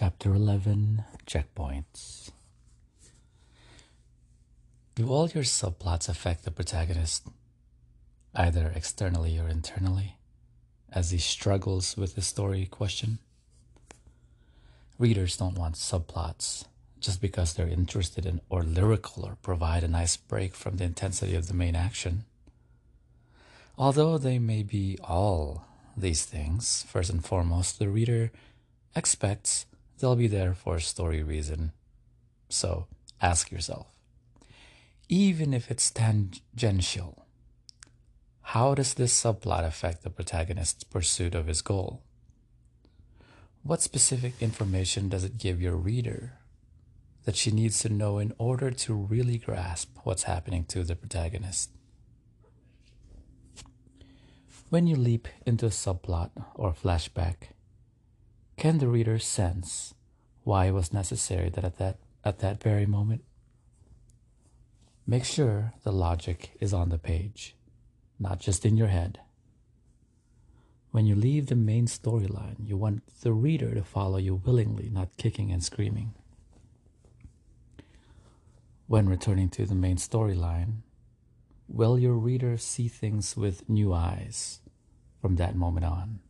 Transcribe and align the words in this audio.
Chapter 0.00 0.32
11 0.32 1.02
Checkpoints. 1.26 2.30
Do 4.94 5.08
all 5.08 5.28
your 5.28 5.42
subplots 5.42 6.08
affect 6.08 6.44
the 6.44 6.52
protagonist, 6.52 7.26
either 8.32 8.72
externally 8.76 9.40
or 9.40 9.48
internally, 9.48 10.16
as 10.92 11.10
he 11.10 11.18
struggles 11.18 11.96
with 11.96 12.14
the 12.14 12.22
story 12.22 12.64
question? 12.66 13.18
Readers 15.00 15.36
don't 15.36 15.58
want 15.58 15.74
subplots 15.74 16.66
just 17.00 17.20
because 17.20 17.54
they're 17.54 17.66
interested 17.66 18.24
in 18.24 18.40
or 18.48 18.62
lyrical 18.62 19.26
or 19.26 19.36
provide 19.42 19.82
a 19.82 19.88
nice 19.88 20.16
break 20.16 20.54
from 20.54 20.76
the 20.76 20.84
intensity 20.84 21.34
of 21.34 21.48
the 21.48 21.54
main 21.54 21.74
action. 21.74 22.24
Although 23.76 24.16
they 24.16 24.38
may 24.38 24.62
be 24.62 24.96
all 25.02 25.64
these 25.96 26.24
things, 26.24 26.84
first 26.86 27.10
and 27.10 27.24
foremost, 27.24 27.80
the 27.80 27.88
reader 27.88 28.30
expects 28.94 29.66
they'll 29.98 30.16
be 30.16 30.26
there 30.26 30.54
for 30.54 30.76
a 30.76 30.80
story 30.80 31.22
reason. 31.22 31.72
So 32.48 32.86
ask 33.20 33.50
yourself 33.50 33.86
even 35.08 35.54
if 35.54 35.70
it's 35.70 35.90
tangential, 35.90 37.26
how 38.42 38.74
does 38.74 38.94
this 38.94 39.18
subplot 39.18 39.64
affect 39.66 40.02
the 40.02 40.10
protagonist's 40.10 40.84
pursuit 40.84 41.34
of 41.34 41.46
his 41.46 41.62
goal? 41.62 42.02
What 43.62 43.82
specific 43.82 44.34
information 44.40 45.08
does 45.08 45.24
it 45.24 45.38
give 45.38 45.60
your 45.60 45.76
reader 45.76 46.34
that 47.24 47.36
she 47.36 47.50
needs 47.50 47.80
to 47.80 47.88
know 47.88 48.18
in 48.18 48.34
order 48.38 48.70
to 48.70 48.94
really 48.94 49.38
grasp 49.38 49.96
what's 50.04 50.22
happening 50.24 50.64
to 50.66 50.84
the 50.84 50.96
protagonist? 50.96 51.70
When 54.70 54.86
you 54.86 54.96
leap 54.96 55.28
into 55.46 55.66
a 55.66 55.70
subplot 55.70 56.30
or 56.54 56.72
flashback, 56.72 57.52
can 58.58 58.78
the 58.78 58.88
reader 58.88 59.20
sense 59.20 59.94
why 60.42 60.66
it 60.66 60.72
was 60.72 60.92
necessary 60.92 61.48
that 61.48 61.64
at 61.64 61.78
that 61.78 61.98
at 62.24 62.40
that 62.40 62.60
very 62.60 62.86
moment? 62.86 63.22
Make 65.06 65.24
sure 65.24 65.72
the 65.84 65.92
logic 65.92 66.50
is 66.60 66.74
on 66.74 66.90
the 66.90 66.98
page, 66.98 67.56
not 68.18 68.40
just 68.40 68.66
in 68.66 68.76
your 68.76 68.88
head. 68.88 69.20
When 70.90 71.06
you 71.06 71.14
leave 71.14 71.46
the 71.46 71.54
main 71.54 71.86
storyline, 71.86 72.56
you 72.66 72.76
want 72.76 73.02
the 73.22 73.32
reader 73.32 73.74
to 73.74 73.84
follow 73.84 74.18
you 74.18 74.34
willingly, 74.34 74.90
not 74.90 75.16
kicking 75.16 75.52
and 75.52 75.62
screaming. 75.62 76.14
When 78.86 79.08
returning 79.08 79.50
to 79.50 79.66
the 79.66 79.74
main 79.74 79.96
storyline, 79.96 80.82
will 81.68 81.98
your 81.98 82.14
reader 82.14 82.56
see 82.56 82.88
things 82.88 83.36
with 83.36 83.68
new 83.68 83.92
eyes 83.92 84.60
from 85.20 85.36
that 85.36 85.54
moment 85.54 85.86
on? 85.86 86.20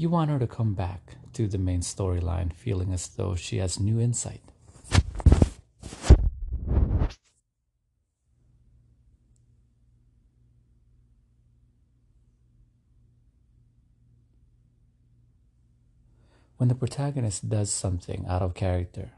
You 0.00 0.08
want 0.08 0.30
her 0.30 0.38
to 0.38 0.46
come 0.46 0.74
back 0.74 1.16
to 1.32 1.48
the 1.48 1.58
main 1.58 1.80
storyline 1.80 2.52
feeling 2.52 2.92
as 2.92 3.08
though 3.08 3.34
she 3.34 3.56
has 3.56 3.80
new 3.80 3.98
insight. 3.98 4.42
When 16.58 16.68
the 16.68 16.76
protagonist 16.76 17.48
does 17.48 17.72
something 17.72 18.24
out 18.28 18.40
of 18.40 18.54
character, 18.54 19.14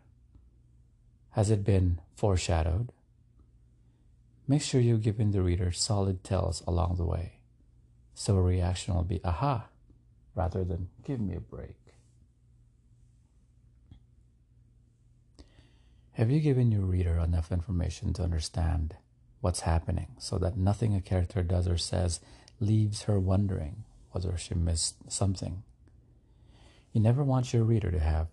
has 1.33 1.51
it 1.51 1.63
been 1.63 2.01
foreshadowed? 2.17 2.91
Make 4.49 4.63
sure 4.63 4.81
you're 4.81 4.97
giving 4.97 5.33
the 5.33 5.43
reader 5.43 5.73
solid 5.73 6.25
tells 6.25 6.63
along 6.67 6.97
the 6.97 7.05
way, 7.05 7.35
so 8.15 8.37
a 8.37 8.41
reaction 8.41 8.95
will 8.95 9.05
be 9.05 9.21
aha, 9.23 9.67
rather 10.35 10.65
than 10.65 10.89
give 11.05 11.21
me 11.21 11.35
a 11.35 11.41
break. 11.41 11.77
Have 16.13 16.31
you 16.31 16.41
given 16.41 16.71
your 16.71 16.83
reader 16.83 17.19
enough 17.19 17.51
information 17.51 18.13
to 18.15 18.23
understand 18.23 18.95
what's 19.41 19.61
happening 19.61 20.09
so 20.19 20.39
that 20.39 20.57
nothing 20.57 20.95
a 20.95 21.01
character 21.01 21.43
does 21.43 21.67
or 21.67 21.79
says 21.79 22.21
leaves 22.59 23.03
her 23.03 23.19
wondering 23.19 23.85
whether 24.11 24.37
she 24.37 24.55
missed 24.55 25.11
something? 25.11 25.63
You 26.93 27.01
never 27.01 27.23
want 27.23 27.53
your 27.55 27.65
reader 27.65 27.91
to 27.91 28.01
have 28.01 28.29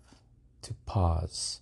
to 0.62 0.74
pause 0.86 1.60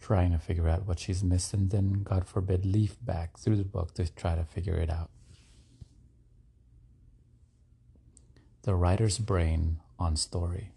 trying 0.00 0.32
to 0.32 0.38
figure 0.38 0.68
out 0.68 0.86
what 0.86 0.98
she's 0.98 1.24
missed 1.24 1.54
and 1.54 1.70
then, 1.70 2.02
God 2.02 2.26
forbid, 2.26 2.64
leaf 2.64 2.96
back 3.00 3.38
through 3.38 3.56
the 3.56 3.64
book 3.64 3.94
to 3.94 4.12
try 4.12 4.34
to 4.34 4.44
figure 4.44 4.76
it 4.76 4.90
out. 4.90 5.10
The 8.66 8.74
writer's 8.74 9.18
brain 9.18 9.78
on 9.96 10.16
story. 10.16 10.72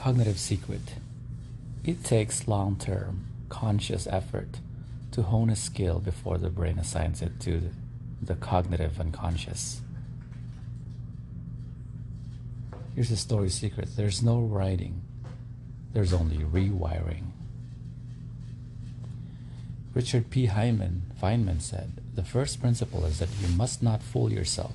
Cognitive 0.00 0.36
secret. 0.36 0.80
It 1.84 2.02
takes 2.02 2.48
long 2.48 2.74
term, 2.74 3.26
conscious 3.48 4.08
effort 4.08 4.58
to 5.12 5.22
hone 5.22 5.48
a 5.48 5.54
skill 5.54 6.00
before 6.00 6.38
the 6.38 6.50
brain 6.50 6.76
assigns 6.76 7.22
it 7.22 7.38
to 7.42 7.70
the 8.20 8.34
cognitive 8.34 8.98
unconscious. 8.98 9.81
Here's 12.94 13.08
the 13.08 13.16
story 13.16 13.48
secret 13.48 13.96
there's 13.96 14.22
no 14.22 14.40
writing, 14.40 15.02
there's 15.92 16.12
only 16.12 16.38
rewiring. 16.38 17.24
Richard 19.94 20.30
P. 20.30 20.46
Hyman, 20.46 21.02
Feynman 21.22 21.60
said, 21.60 21.92
The 22.14 22.24
first 22.24 22.60
principle 22.60 23.04
is 23.04 23.18
that 23.18 23.28
you 23.40 23.48
must 23.48 23.82
not 23.82 24.02
fool 24.02 24.32
yourself, 24.32 24.74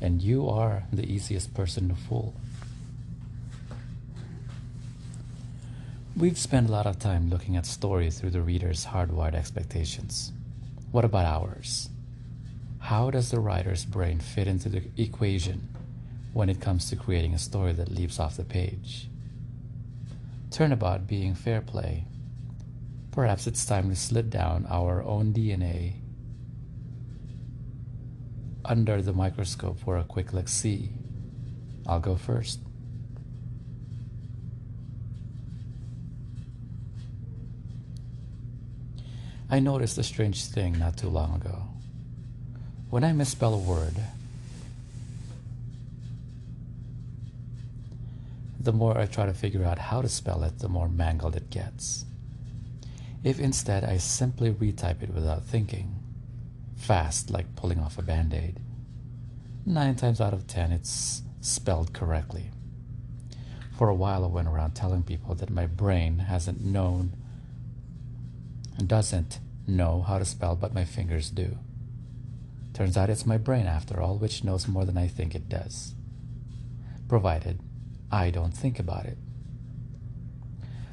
and 0.00 0.22
you 0.22 0.48
are 0.48 0.84
the 0.92 1.06
easiest 1.06 1.54
person 1.54 1.88
to 1.88 1.94
fool. 1.94 2.34
We've 6.16 6.38
spent 6.38 6.68
a 6.68 6.72
lot 6.72 6.86
of 6.86 6.98
time 6.98 7.30
looking 7.30 7.56
at 7.56 7.66
stories 7.66 8.18
through 8.20 8.30
the 8.30 8.42
reader's 8.42 8.86
hardwired 8.86 9.34
expectations. 9.34 10.32
What 10.92 11.04
about 11.04 11.24
ours? 11.24 11.88
How 12.80 13.10
does 13.10 13.30
the 13.30 13.40
writer's 13.40 13.84
brain 13.84 14.20
fit 14.20 14.46
into 14.46 14.68
the 14.68 14.82
equation 14.96 15.68
when 16.32 16.48
it 16.48 16.60
comes 16.60 16.88
to 16.88 16.96
creating 16.96 17.34
a 17.34 17.38
story 17.38 17.72
that 17.72 17.90
leaps 17.90 18.18
off 18.18 18.36
the 18.36 18.44
page. 18.44 19.08
Turnabout 20.50 21.06
being 21.06 21.34
fair 21.34 21.60
play. 21.60 22.04
Perhaps 23.10 23.46
it's 23.46 23.66
time 23.66 23.90
to 23.90 23.96
slit 23.96 24.30
down 24.30 24.66
our 24.68 25.02
own 25.02 25.32
DNA 25.32 25.94
under 28.64 29.02
the 29.02 29.12
microscope 29.12 29.78
for 29.78 29.98
a 29.98 30.04
quick 30.04 30.32
look 30.32 30.48
see. 30.48 30.90
I'll 31.86 32.00
go 32.00 32.16
first. 32.16 32.60
I 39.50 39.58
noticed 39.58 39.98
a 39.98 40.02
strange 40.02 40.46
thing 40.46 40.78
not 40.78 40.96
too 40.96 41.08
long 41.08 41.34
ago. 41.34 41.64
When 42.88 43.04
I 43.04 43.12
misspell 43.12 43.52
a 43.52 43.58
word, 43.58 43.96
the 48.62 48.72
more 48.72 48.96
I 48.96 49.06
try 49.06 49.26
to 49.26 49.34
figure 49.34 49.64
out 49.64 49.78
how 49.78 50.02
to 50.02 50.08
spell 50.08 50.44
it, 50.44 50.60
the 50.60 50.68
more 50.68 50.88
mangled 50.88 51.34
it 51.34 51.50
gets. 51.50 52.04
If 53.24 53.40
instead 53.40 53.84
I 53.84 53.96
simply 53.98 54.52
retype 54.52 55.02
it 55.02 55.12
without 55.12 55.44
thinking, 55.44 55.96
fast 56.76 57.30
like 57.30 57.56
pulling 57.56 57.80
off 57.80 57.98
a 57.98 58.02
band 58.02 58.32
aid, 58.32 58.60
nine 59.66 59.96
times 59.96 60.20
out 60.20 60.32
of 60.32 60.46
ten 60.46 60.72
it's 60.72 61.22
spelled 61.40 61.92
correctly. 61.92 62.50
For 63.76 63.88
a 63.88 63.94
while 63.94 64.24
I 64.24 64.28
went 64.28 64.48
around 64.48 64.72
telling 64.72 65.02
people 65.02 65.34
that 65.36 65.50
my 65.50 65.66
brain 65.66 66.20
hasn't 66.20 66.64
known 66.64 67.14
and 68.78 68.86
doesn't 68.86 69.40
know 69.66 70.02
how 70.02 70.18
to 70.18 70.24
spell, 70.24 70.56
but 70.56 70.74
my 70.74 70.84
fingers 70.84 71.30
do. 71.30 71.58
Turns 72.74 72.96
out 72.96 73.10
it's 73.10 73.26
my 73.26 73.38
brain, 73.38 73.66
after 73.66 74.00
all, 74.00 74.16
which 74.16 74.44
knows 74.44 74.66
more 74.66 74.84
than 74.84 74.96
I 74.96 75.06
think 75.06 75.34
it 75.34 75.48
does. 75.48 75.94
Provided 77.08 77.60
I 78.12 78.30
don't 78.30 78.52
think 78.52 78.78
about 78.78 79.06
it. 79.06 79.16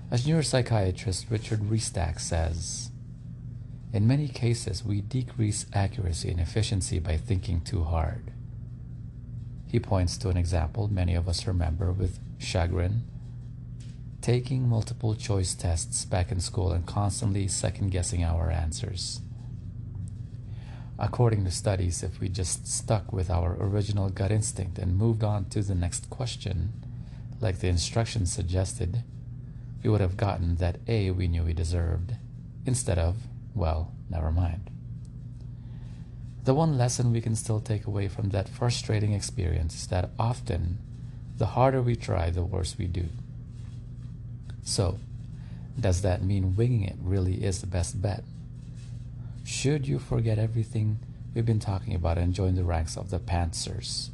As 0.10 0.26
neuropsychiatrist 0.26 1.30
Richard 1.30 1.60
Restak 1.60 2.20
says, 2.20 2.90
in 3.92 4.08
many 4.08 4.28
cases, 4.28 4.86
we 4.86 5.02
decrease 5.02 5.66
accuracy 5.74 6.30
and 6.30 6.40
efficiency 6.40 7.00
by 7.00 7.18
thinking 7.18 7.62
too 7.62 7.84
hard. 7.84 8.32
He 9.68 9.80
points 9.80 10.18
to 10.20 10.30
an 10.30 10.38
example 10.38 10.88
many 10.88 11.14
of 11.14 11.28
us 11.28 11.46
remember 11.46 11.92
with 11.92 12.20
chagrin 12.40 13.04
taking 14.22 14.68
multiple 14.68 15.16
choice 15.16 15.54
tests 15.54 16.06
back 16.06 16.32
in 16.32 16.40
school 16.40 16.72
and 16.72 16.86
constantly 16.86 17.48
second 17.48 17.90
guessing 17.90 18.24
our 18.24 18.52
answers. 18.52 19.22
According 20.98 21.46
to 21.46 21.52
studies, 21.52 22.04
if 22.04 22.20
we 22.20 22.28
just 22.28 22.68
stuck 22.68 23.14
with 23.14 23.30
our 23.30 23.56
original 23.60 24.10
gut 24.10 24.32
instinct 24.32 24.78
and 24.78 24.98
moved 24.98 25.24
on 25.24 25.46
to 25.50 25.62
the 25.62 25.76
next 25.76 26.10
question, 26.10 26.74
like 27.42 27.60
the 27.60 27.68
instructions 27.68 28.32
suggested, 28.32 29.04
we 29.84 29.90
would 29.90 30.02
have 30.02 30.18
gotten 30.18 30.56
that 30.56 30.80
A 30.88 31.12
we 31.12 31.28
knew 31.28 31.44
we 31.44 31.54
deserved, 31.54 32.16
instead 32.66 33.00
of, 33.00 33.16
well, 33.56 33.94
never 34.10 34.32
mind. 34.32 34.70
The 36.44 36.54
one 36.54 36.78
lesson 36.78 37.12
we 37.12 37.22
can 37.22 37.36
still 37.36 37.60
take 37.60 37.86
away 37.86 38.08
from 38.08 38.30
that 38.30 38.50
frustrating 38.50 39.14
experience 39.14 39.76
is 39.76 39.88
that 39.88 40.10
often 40.18 40.80
the 41.38 41.48
harder 41.48 41.82
we 41.82 41.96
try, 41.96 42.30
the 42.30 42.44
worse 42.44 42.78
we 42.78 42.88
do. 42.88 43.06
So, 44.64 45.00
does 45.80 46.02
that 46.02 46.24
mean 46.24 46.56
winging 46.56 46.84
it 46.84 46.98
really 47.02 47.44
is 47.44 47.62
the 47.62 47.68
best 47.68 48.02
bet? 48.02 48.24
Should 49.46 49.88
you 49.88 50.00
forget 50.00 50.38
everything 50.38 51.00
we've 51.34 51.46
been 51.46 51.60
talking 51.60 51.96
about 51.96 52.18
and 52.18 52.34
join 52.34 52.56
the 52.56 52.64
ranks 52.64 52.98
of 52.98 53.10
the 53.10 53.20
pantsers? 53.20 54.10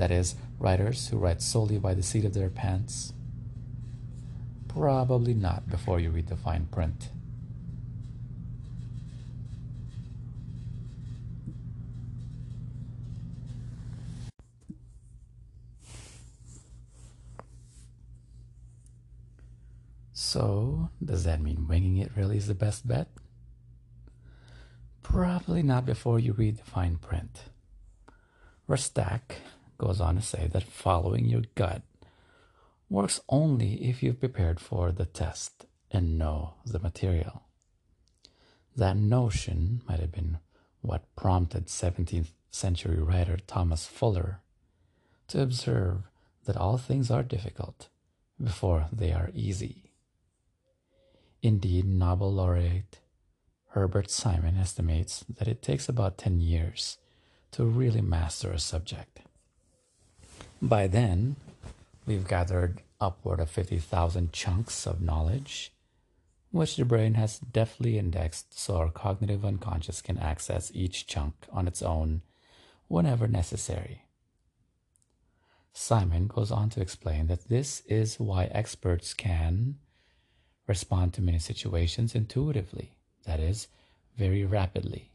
That 0.00 0.10
is, 0.10 0.34
writers 0.58 1.08
who 1.08 1.18
write 1.18 1.42
solely 1.42 1.78
by 1.78 1.92
the 1.92 2.02
seat 2.02 2.24
of 2.24 2.32
their 2.32 2.48
pants? 2.48 3.12
Probably 4.66 5.34
not 5.34 5.68
before 5.68 6.00
you 6.00 6.08
read 6.08 6.28
the 6.28 6.36
fine 6.36 6.64
print. 6.72 7.10
So, 20.14 20.88
does 21.04 21.24
that 21.24 21.42
mean 21.42 21.68
winging 21.68 21.98
it 21.98 22.12
really 22.16 22.38
is 22.38 22.46
the 22.46 22.54
best 22.54 22.88
bet? 22.88 23.08
Probably 25.02 25.62
not 25.62 25.84
before 25.84 26.18
you 26.18 26.32
read 26.32 26.56
the 26.56 26.64
fine 26.64 26.96
print. 26.96 27.50
Restak 28.66 29.20
goes 29.80 30.00
on 30.00 30.16
to 30.16 30.20
say 30.20 30.46
that 30.52 30.62
following 30.62 31.24
your 31.24 31.42
gut 31.54 31.80
works 32.90 33.18
only 33.30 33.88
if 33.88 34.02
you've 34.02 34.20
prepared 34.20 34.60
for 34.60 34.92
the 34.92 35.06
test 35.06 35.64
and 35.90 36.18
know 36.18 36.54
the 36.66 36.78
material. 36.78 37.44
That 38.76 38.98
notion 38.98 39.80
might 39.88 40.00
have 40.00 40.12
been 40.12 40.38
what 40.82 41.14
prompted 41.16 41.66
17th 41.66 42.28
century 42.50 43.00
writer 43.00 43.38
Thomas 43.46 43.86
Fuller 43.86 44.40
to 45.28 45.40
observe 45.40 46.02
that 46.44 46.58
all 46.58 46.76
things 46.76 47.10
are 47.10 47.22
difficult 47.22 47.88
before 48.42 48.88
they 48.92 49.12
are 49.12 49.30
easy. 49.34 49.92
Indeed, 51.42 51.86
Nobel 51.86 52.34
laureate 52.34 52.98
Herbert 53.68 54.10
Simon 54.10 54.58
estimates 54.58 55.24
that 55.38 55.48
it 55.48 55.62
takes 55.62 55.88
about 55.88 56.18
10 56.18 56.40
years 56.40 56.98
to 57.52 57.64
really 57.64 58.02
master 58.02 58.52
a 58.52 58.58
subject. 58.58 59.20
By 60.62 60.88
then, 60.88 61.36
we've 62.04 62.28
gathered 62.28 62.82
upward 63.00 63.40
of 63.40 63.48
50,000 63.48 64.30
chunks 64.30 64.86
of 64.86 65.00
knowledge, 65.00 65.72
which 66.50 66.76
the 66.76 66.84
brain 66.84 67.14
has 67.14 67.38
deftly 67.38 67.96
indexed 67.96 68.58
so 68.58 68.76
our 68.76 68.90
cognitive 68.90 69.42
unconscious 69.42 70.02
can 70.02 70.18
access 70.18 70.70
each 70.74 71.06
chunk 71.06 71.34
on 71.50 71.66
its 71.66 71.80
own 71.80 72.20
whenever 72.88 73.26
necessary. 73.26 74.02
Simon 75.72 76.26
goes 76.26 76.50
on 76.50 76.68
to 76.70 76.82
explain 76.82 77.28
that 77.28 77.48
this 77.48 77.80
is 77.86 78.20
why 78.20 78.44
experts 78.46 79.14
can 79.14 79.76
respond 80.66 81.14
to 81.14 81.22
many 81.22 81.38
situations 81.38 82.14
intuitively, 82.14 82.96
that 83.24 83.40
is, 83.40 83.68
very 84.18 84.44
rapidly, 84.44 85.10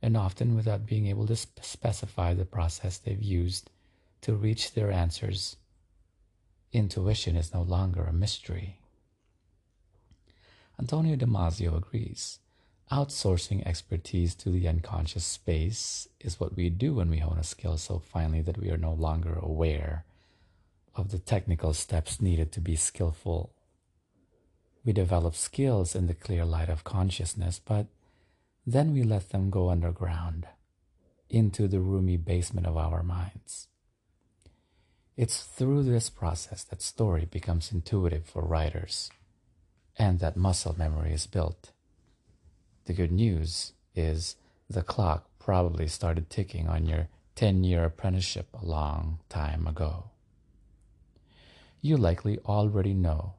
and 0.00 0.16
often 0.16 0.54
without 0.54 0.86
being 0.86 1.08
able 1.08 1.26
to 1.26 1.34
sp- 1.34 1.58
specify 1.60 2.34
the 2.34 2.44
process 2.44 2.98
they've 2.98 3.20
used 3.20 3.70
to 4.22 4.34
reach 4.34 4.74
their 4.74 4.90
answers. 4.90 5.56
Intuition 6.72 7.36
is 7.36 7.54
no 7.54 7.62
longer 7.62 8.04
a 8.04 8.12
mystery. 8.12 8.80
Antonio 10.78 11.16
Damasio 11.16 11.76
agrees. 11.76 12.38
Outsourcing 12.90 13.66
expertise 13.66 14.34
to 14.36 14.50
the 14.50 14.66
unconscious 14.66 15.24
space 15.24 16.08
is 16.20 16.40
what 16.40 16.56
we 16.56 16.70
do 16.70 16.94
when 16.94 17.10
we 17.10 17.18
hone 17.18 17.38
a 17.38 17.44
skill 17.44 17.76
so 17.76 17.98
finely 17.98 18.40
that 18.42 18.58
we 18.58 18.70
are 18.70 18.78
no 18.78 18.92
longer 18.92 19.34
aware 19.34 20.04
of 20.94 21.10
the 21.10 21.18
technical 21.18 21.74
steps 21.74 22.20
needed 22.20 22.50
to 22.52 22.60
be 22.60 22.76
skillful 22.76 23.52
we 24.88 24.94
develop 24.94 25.34
skills 25.34 25.94
in 25.94 26.06
the 26.06 26.14
clear 26.14 26.46
light 26.46 26.70
of 26.70 26.82
consciousness, 26.82 27.60
but 27.62 27.88
then 28.66 28.94
we 28.94 29.02
let 29.02 29.28
them 29.28 29.50
go 29.50 29.68
underground 29.68 30.46
into 31.28 31.68
the 31.68 31.78
roomy 31.78 32.16
basement 32.16 32.66
of 32.66 32.74
our 32.74 33.02
minds. 33.02 33.68
It's 35.18 35.42
through 35.42 35.82
this 35.82 36.10
process 36.10 36.62
that 36.62 36.80
story 36.80 37.26
becomes 37.28 37.72
intuitive 37.72 38.24
for 38.24 38.42
writers 38.42 39.10
and 39.98 40.20
that 40.20 40.36
muscle 40.36 40.76
memory 40.78 41.12
is 41.12 41.26
built. 41.26 41.72
The 42.84 42.92
good 42.92 43.10
news 43.10 43.72
is 43.96 44.36
the 44.70 44.82
clock 44.82 45.28
probably 45.40 45.88
started 45.88 46.30
ticking 46.30 46.68
on 46.68 46.86
your 46.86 47.08
10 47.34 47.64
year 47.64 47.84
apprenticeship 47.84 48.46
a 48.54 48.64
long 48.64 49.18
time 49.28 49.66
ago. 49.66 50.04
You 51.80 51.96
likely 51.96 52.38
already 52.46 52.94
know 52.94 53.34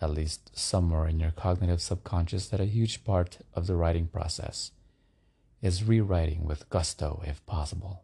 at 0.00 0.14
least 0.14 0.56
somewhere 0.56 1.06
in 1.06 1.20
your 1.20 1.32
cognitive 1.32 1.82
subconscious, 1.82 2.48
that 2.48 2.60
a 2.60 2.64
huge 2.64 3.04
part 3.04 3.36
of 3.52 3.66
the 3.66 3.76
writing 3.76 4.06
process 4.06 4.70
is 5.60 5.84
rewriting 5.84 6.46
with 6.46 6.70
gusto 6.70 7.22
if 7.26 7.44
possible. 7.44 8.02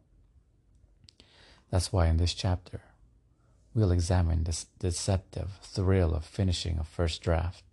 That's 1.71 1.91
why 1.91 2.09
in 2.09 2.19
this 2.19 2.35
chapter, 2.35 2.83
we'll 3.75 3.93
examine 3.93 4.45
this 4.45 4.67
deceptive 4.79 5.59
thrill 5.63 6.15
of 6.15 6.25
finishing 6.25 6.79
a 6.79 6.85
first 6.85 7.23
draft, 7.23 7.65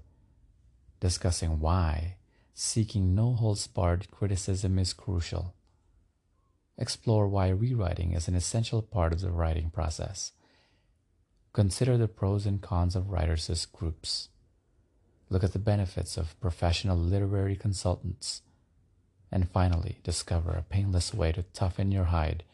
discussing 0.99 1.59
why 1.59 2.15
seeking 2.53 3.15
no 3.15 3.33
holds 3.33 3.65
barred 3.67 4.11
criticism 4.11 4.77
is 4.77 4.93
crucial, 4.93 5.53
explore 6.77 7.27
why 7.27 7.49
rewriting 7.49 8.13
is 8.13 8.27
an 8.27 8.35
essential 8.35 8.81
part 8.81 9.13
of 9.13 9.21
the 9.21 9.31
writing 9.31 9.69
process 9.69 10.33
Consider 11.53 11.97
the 11.97 12.07
pros 12.07 12.45
and 12.45 12.61
cons 12.61 12.95
of 12.95 13.09
writers 13.09 13.65
groups. 13.65 14.29
Look 15.29 15.43
at 15.43 15.51
the 15.51 15.59
benefits 15.59 16.15
of 16.15 16.39
professional 16.39 16.95
literary 16.95 17.57
consultants. 17.57 18.41
And 19.29 19.49
finally, 19.49 19.97
discover 20.01 20.51
a 20.51 20.63
painless 20.63 21.13
way 21.13 21.33
to 21.33 21.43
toughen 21.43 21.91
your 21.91 22.05
hide 22.05 22.45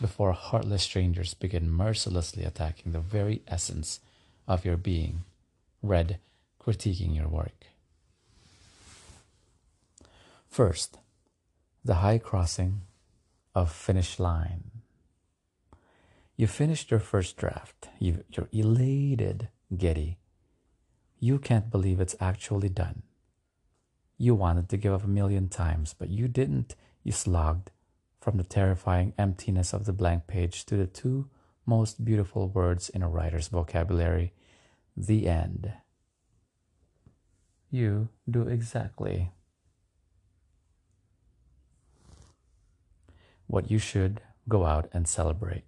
before 0.00 0.32
heartless 0.32 0.82
strangers 0.82 1.34
begin 1.34 1.70
mercilessly 1.70 2.44
attacking 2.44 2.92
the 2.92 3.00
very 3.00 3.42
essence 3.46 4.00
of 4.48 4.64
your 4.64 4.76
being. 4.76 5.24
Read, 5.82 6.18
critiquing 6.60 7.14
your 7.14 7.28
work. 7.28 7.66
First, 10.48 10.98
the 11.84 11.96
high 11.96 12.18
crossing 12.18 12.82
of 13.54 13.70
finish 13.70 14.18
line. 14.18 14.70
You 16.36 16.46
finished 16.46 16.90
your 16.90 17.00
first 17.00 17.36
draft. 17.36 17.88
You, 17.98 18.24
you're 18.30 18.48
elated, 18.52 19.48
Getty. 19.76 20.18
You 21.18 21.38
can't 21.38 21.70
believe 21.70 22.00
it's 22.00 22.16
actually 22.18 22.70
done. 22.70 23.02
You 24.16 24.34
wanted 24.34 24.68
to 24.70 24.76
give 24.76 24.92
up 24.92 25.04
a 25.04 25.08
million 25.08 25.48
times, 25.48 25.94
but 25.98 26.08
you 26.08 26.28
didn't. 26.28 26.74
You 27.02 27.12
slogged 27.12 27.70
from 28.20 28.36
the 28.36 28.44
terrifying 28.44 29.14
emptiness 29.18 29.72
of 29.72 29.86
the 29.86 29.92
blank 29.92 30.26
page 30.26 30.66
to 30.66 30.76
the 30.76 30.86
two 30.86 31.28
most 31.66 32.04
beautiful 32.04 32.48
words 32.48 32.88
in 32.88 33.02
a 33.02 33.08
writer's 33.08 33.48
vocabulary 33.48 34.32
the 34.96 35.28
end. 35.28 35.72
You 37.70 38.08
do 38.28 38.42
exactly 38.42 39.32
what 43.46 43.70
you 43.70 43.78
should 43.78 44.20
go 44.48 44.66
out 44.66 44.88
and 44.92 45.08
celebrate. 45.08 45.64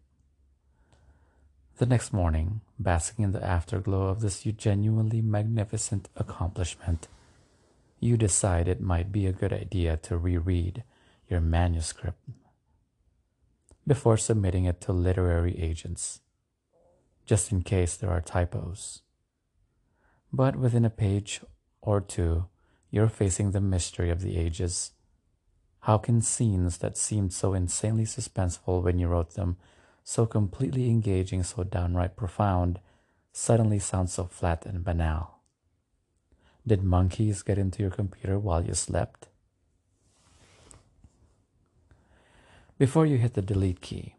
The 1.79 1.87
next 1.87 2.13
morning, 2.13 2.61
basking 2.79 3.25
in 3.25 3.33
the 3.33 3.45
afterglow 3.45 4.09
of 4.09 4.21
this 4.21 4.43
genuinely 4.43 5.23
magnificent 5.23 6.09
accomplishment, 6.17 7.09
you 7.99 8.17
decide 8.17 8.69
it 8.69 8.81
might 8.81 9.11
be 9.11 9.27
a 9.27 9.33
good 9.33 9.53
idea 9.53 9.97
to 9.99 10.17
reread 10.17 10.85
your 11.29 11.41
manuscript 11.41 12.19
before 13.87 14.17
submitting 14.17 14.65
it 14.65 14.81
to 14.81 14.93
literary 14.93 15.59
agents, 15.59 16.21
just 17.27 17.51
in 17.51 17.63
case 17.63 17.97
there 17.97 18.11
are 18.11 18.21
typos. 18.21 19.03
But 20.33 20.57
within 20.57 20.85
a 20.85 20.91
page 20.91 21.41
or 21.81 22.01
two, 22.01 22.47
you're 22.91 23.09
facing 23.09 23.51
the 23.51 23.61
mystery 23.61 24.11
of 24.11 24.21
the 24.21 24.37
ages. 24.37 24.93
How 25.81 25.99
can 25.99 26.23
scenes 26.23 26.79
that 26.79 26.97
seemed 26.97 27.33
so 27.33 27.55
insanely 27.55 28.05
suspenseful 28.05 28.83
when 28.83 28.99
you 28.99 29.09
wrote 29.09 29.35
them 29.35 29.57
so 30.05 30.27
completely 30.27 30.89
engaging, 30.89 31.43
so 31.43 31.65
downright 31.65 32.17
profound, 32.17 32.81
suddenly 33.33 33.79
sound 33.79 34.11
so 34.11 34.25
flat 34.25 34.65
and 34.65 34.85
banal? 34.85 35.41
Did 36.67 36.85
monkeys 36.85 37.43
get 37.43 37.59
into 37.59 37.83
your 37.83 37.91
computer 37.91 38.39
while 38.39 38.65
you 38.65 38.75
slept? 38.75 39.29
Before 42.83 43.07
you 43.07 43.17
hit 43.17 43.35
the 43.35 43.43
delete 43.43 43.81
key 43.81 44.17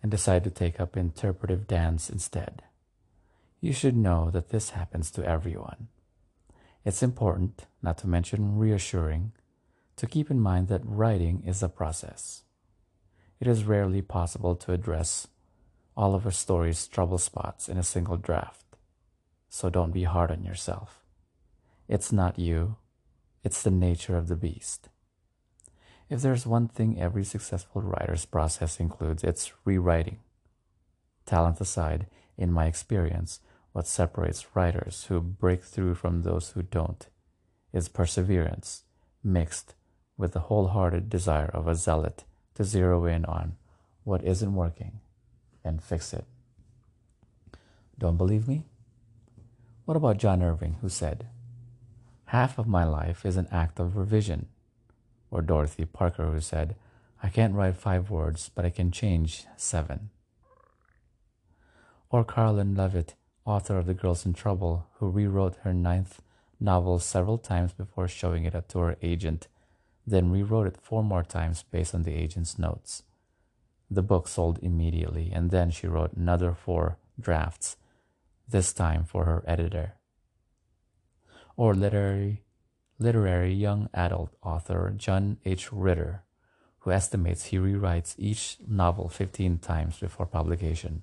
and 0.00 0.08
decide 0.08 0.44
to 0.44 0.50
take 0.50 0.78
up 0.78 0.96
interpretive 0.96 1.66
dance 1.66 2.08
instead, 2.08 2.62
You 3.60 3.72
should 3.72 3.96
know 3.96 4.30
that 4.30 4.50
this 4.50 4.70
happens 4.70 5.10
to 5.10 5.26
everyone. 5.26 5.88
It's 6.84 7.02
important, 7.02 7.66
not 7.82 7.98
to 7.98 8.06
mention 8.06 8.56
reassuring, 8.56 9.32
to 9.96 10.06
keep 10.06 10.30
in 10.30 10.38
mind 10.38 10.68
that 10.68 10.82
writing 10.84 11.42
is 11.44 11.60
a 11.60 11.68
process. 11.68 12.44
It 13.40 13.48
is 13.48 13.64
rarely 13.64 14.00
possible 14.00 14.54
to 14.54 14.72
address 14.72 15.26
all 15.96 16.14
of 16.14 16.24
a 16.24 16.30
story's 16.30 16.86
trouble 16.86 17.18
spots 17.18 17.68
in 17.68 17.78
a 17.78 17.82
single 17.82 18.16
draft, 18.16 18.76
so 19.48 19.68
don't 19.68 19.90
be 19.90 20.04
hard 20.04 20.30
on 20.30 20.44
yourself. 20.44 21.02
It's 21.88 22.12
not 22.12 22.38
you, 22.38 22.76
it's 23.42 23.62
the 23.62 23.72
nature 23.72 24.16
of 24.16 24.28
the 24.28 24.36
beast. 24.36 24.88
If 26.14 26.22
there's 26.22 26.46
one 26.46 26.68
thing 26.68 27.00
every 27.00 27.24
successful 27.24 27.82
writer's 27.82 28.24
process 28.24 28.78
includes, 28.78 29.24
it's 29.24 29.50
rewriting. 29.64 30.18
Talent 31.26 31.60
aside, 31.60 32.06
in 32.38 32.52
my 32.52 32.66
experience, 32.66 33.40
what 33.72 33.88
separates 33.88 34.54
writers 34.54 35.06
who 35.08 35.20
break 35.20 35.64
through 35.64 35.96
from 35.96 36.22
those 36.22 36.50
who 36.50 36.62
don't 36.62 37.08
is 37.72 37.88
perseverance 37.88 38.84
mixed 39.24 39.74
with 40.16 40.34
the 40.34 40.46
wholehearted 40.46 41.10
desire 41.10 41.50
of 41.52 41.66
a 41.66 41.74
zealot 41.74 42.22
to 42.54 42.62
zero 42.62 43.06
in 43.06 43.24
on 43.24 43.56
what 44.04 44.22
isn't 44.22 44.54
working 44.54 45.00
and 45.64 45.82
fix 45.82 46.12
it. 46.12 46.26
Don't 47.98 48.16
believe 48.16 48.46
me? 48.46 48.62
What 49.84 49.96
about 49.96 50.18
John 50.18 50.44
Irving, 50.44 50.76
who 50.80 50.88
said, 50.88 51.26
Half 52.26 52.56
of 52.56 52.68
my 52.68 52.84
life 52.84 53.26
is 53.26 53.36
an 53.36 53.48
act 53.50 53.80
of 53.80 53.96
revision? 53.96 54.46
Or 55.34 55.42
Dorothy 55.42 55.84
Parker, 55.84 56.30
who 56.30 56.40
said, 56.40 56.76
I 57.22 57.28
can't 57.28 57.54
write 57.54 57.76
five 57.76 58.08
words, 58.08 58.50
but 58.54 58.64
I 58.64 58.70
can 58.70 58.90
change 58.90 59.44
seven. 59.58 60.08
Or 62.08 62.24
Caroline 62.24 62.74
Leavitt, 62.74 63.14
author 63.44 63.76
of 63.76 63.84
The 63.84 63.92
Girls 63.92 64.24
in 64.24 64.32
Trouble, 64.32 64.86
who 64.94 65.10
rewrote 65.10 65.56
her 65.64 65.74
ninth 65.74 66.22
novel 66.58 66.98
several 66.98 67.36
times 67.36 67.74
before 67.74 68.08
showing 68.08 68.44
it 68.46 68.68
to 68.70 68.78
her 68.78 68.96
agent 69.02 69.48
then 70.06 70.30
rewrote 70.30 70.66
it 70.66 70.76
four 70.80 71.02
more 71.02 71.22
times 71.22 71.64
based 71.70 71.94
on 71.94 72.02
the 72.02 72.14
agent's 72.14 72.58
notes. 72.58 73.02
The 73.90 74.02
book 74.02 74.28
sold 74.28 74.58
immediately, 74.62 75.30
and 75.32 75.50
then 75.50 75.70
she 75.70 75.86
wrote 75.86 76.12
another 76.12 76.52
four 76.52 76.98
drafts, 77.18 77.76
this 78.48 78.72
time 78.72 79.04
for 79.04 79.24
her 79.24 79.42
editor. 79.46 79.94
Or 81.56 81.74
literary, 81.74 82.43
literary 83.04 83.52
young 83.52 83.90
adult 83.92 84.30
author 84.42 84.94
John 84.96 85.36
H. 85.44 85.70
Ritter, 85.70 86.22
who 86.80 86.90
estimates 86.90 87.44
he 87.44 87.58
rewrites 87.58 88.14
each 88.16 88.56
novel 88.66 89.10
15 89.10 89.58
times 89.58 89.98
before 89.98 90.24
publication. 90.24 91.02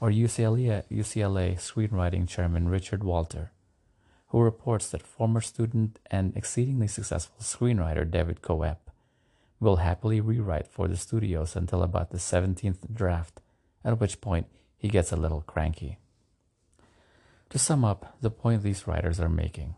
Or 0.00 0.10
UCLA, 0.10 0.82
UCLA 0.90 1.54
screenwriting 1.56 2.28
chairman 2.28 2.68
Richard 2.68 3.04
Walter, 3.04 3.52
who 4.28 4.40
reports 4.40 4.90
that 4.90 5.06
former 5.06 5.40
student 5.40 6.00
and 6.10 6.36
exceedingly 6.36 6.88
successful 6.88 7.38
screenwriter 7.40 8.08
David 8.10 8.42
Koepp 8.42 8.78
will 9.60 9.76
happily 9.76 10.20
rewrite 10.20 10.66
for 10.66 10.88
the 10.88 10.96
studios 10.96 11.54
until 11.54 11.84
about 11.84 12.10
the 12.10 12.18
17th 12.18 12.92
draft, 12.92 13.40
at 13.84 14.00
which 14.00 14.20
point 14.20 14.46
he 14.76 14.88
gets 14.88 15.12
a 15.12 15.16
little 15.16 15.42
cranky. 15.42 15.98
To 17.50 17.58
sum 17.58 17.84
up 17.84 18.16
the 18.20 18.30
point 18.30 18.62
these 18.62 18.86
writers 18.86 19.20
are 19.20 19.28
making, 19.28 19.76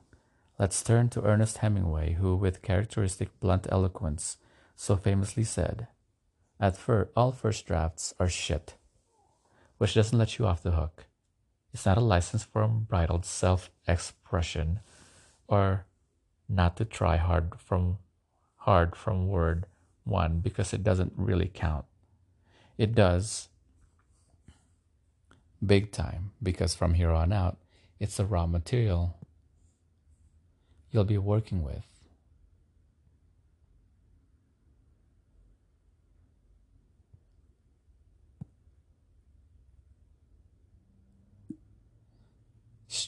let's 0.61 0.83
turn 0.83 1.09
to 1.09 1.25
Ernest 1.25 1.59
Hemingway, 1.59 2.13
who, 2.21 2.37
with 2.37 2.61
characteristic 2.61 3.31
blunt 3.41 3.67
eloquence, 3.71 4.37
so 4.77 4.95
famously 4.95 5.43
said, 5.43 5.89
At 6.61 6.77
first, 6.77 7.11
all 7.17 7.33
first 7.33 7.65
drafts 7.65 8.13
are 8.21 8.29
shit, 8.29 8.75
which 9.79 9.95
doesn't 9.95 10.19
let 10.19 10.39
you 10.39 10.47
off 10.47 10.63
the 10.63 10.73
hook. 10.73 11.07
It's 11.73 11.87
not 11.87 11.97
a 11.97 12.03
license 12.03 12.45
for 12.45 12.63
unbridled 12.63 13.25
self 13.25 13.71
expression 13.89 14.81
or 15.49 15.87
not 16.47 16.77
to 16.77 16.85
try 16.85 17.17
hard 17.17 17.55
from 17.59 17.97
hard 18.57 18.95
from 18.95 19.29
word 19.29 19.65
one 20.05 20.41
because 20.41 20.75
it 20.75 20.83
doesn't 20.83 21.15
really 21.17 21.51
count. 21.53 21.87
It 22.77 22.95
does 22.95 23.49
big 25.65 25.91
time 25.91 26.33
because 26.43 26.75
from 26.75 26.95
here 26.95 27.11
on 27.11 27.33
out 27.33 27.57
it's 27.99 28.19
the 28.19 28.27
raw 28.27 28.47
material 28.47 29.20
you'll 30.91 31.05
be 31.05 31.19
working 31.19 31.63
with. 31.63 31.85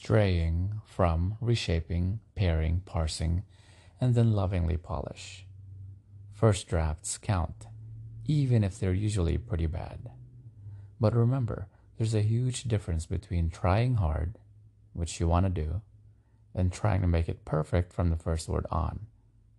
straying 0.03 0.81
from 0.85 1.37
reshaping, 1.39 2.19
paring, 2.35 2.81
parsing, 2.81 3.43
and 4.01 4.15
then 4.15 4.33
lovingly 4.33 4.75
polish. 4.77 5.45
First 6.31 6.67
drafts 6.67 7.17
count, 7.17 7.67
even 8.25 8.63
if 8.63 8.77
they're 8.79 8.93
usually 8.93 9.37
pretty 9.37 9.65
bad. 9.65 10.09
But 10.99 11.15
remember, 11.15 11.67
there's 11.97 12.13
a 12.13 12.21
huge 12.21 12.63
difference 12.63 13.05
between 13.05 13.49
trying 13.49 13.95
hard, 13.95 14.37
which 14.93 15.19
you 15.19 15.27
want 15.27 15.45
to 15.45 15.61
do, 15.63 15.81
and 16.55 16.71
trying 16.71 17.01
to 17.01 17.07
make 17.07 17.27
it 17.29 17.45
perfect 17.45 17.93
from 17.93 18.09
the 18.09 18.17
first 18.17 18.47
word 18.47 18.65
on, 18.69 19.07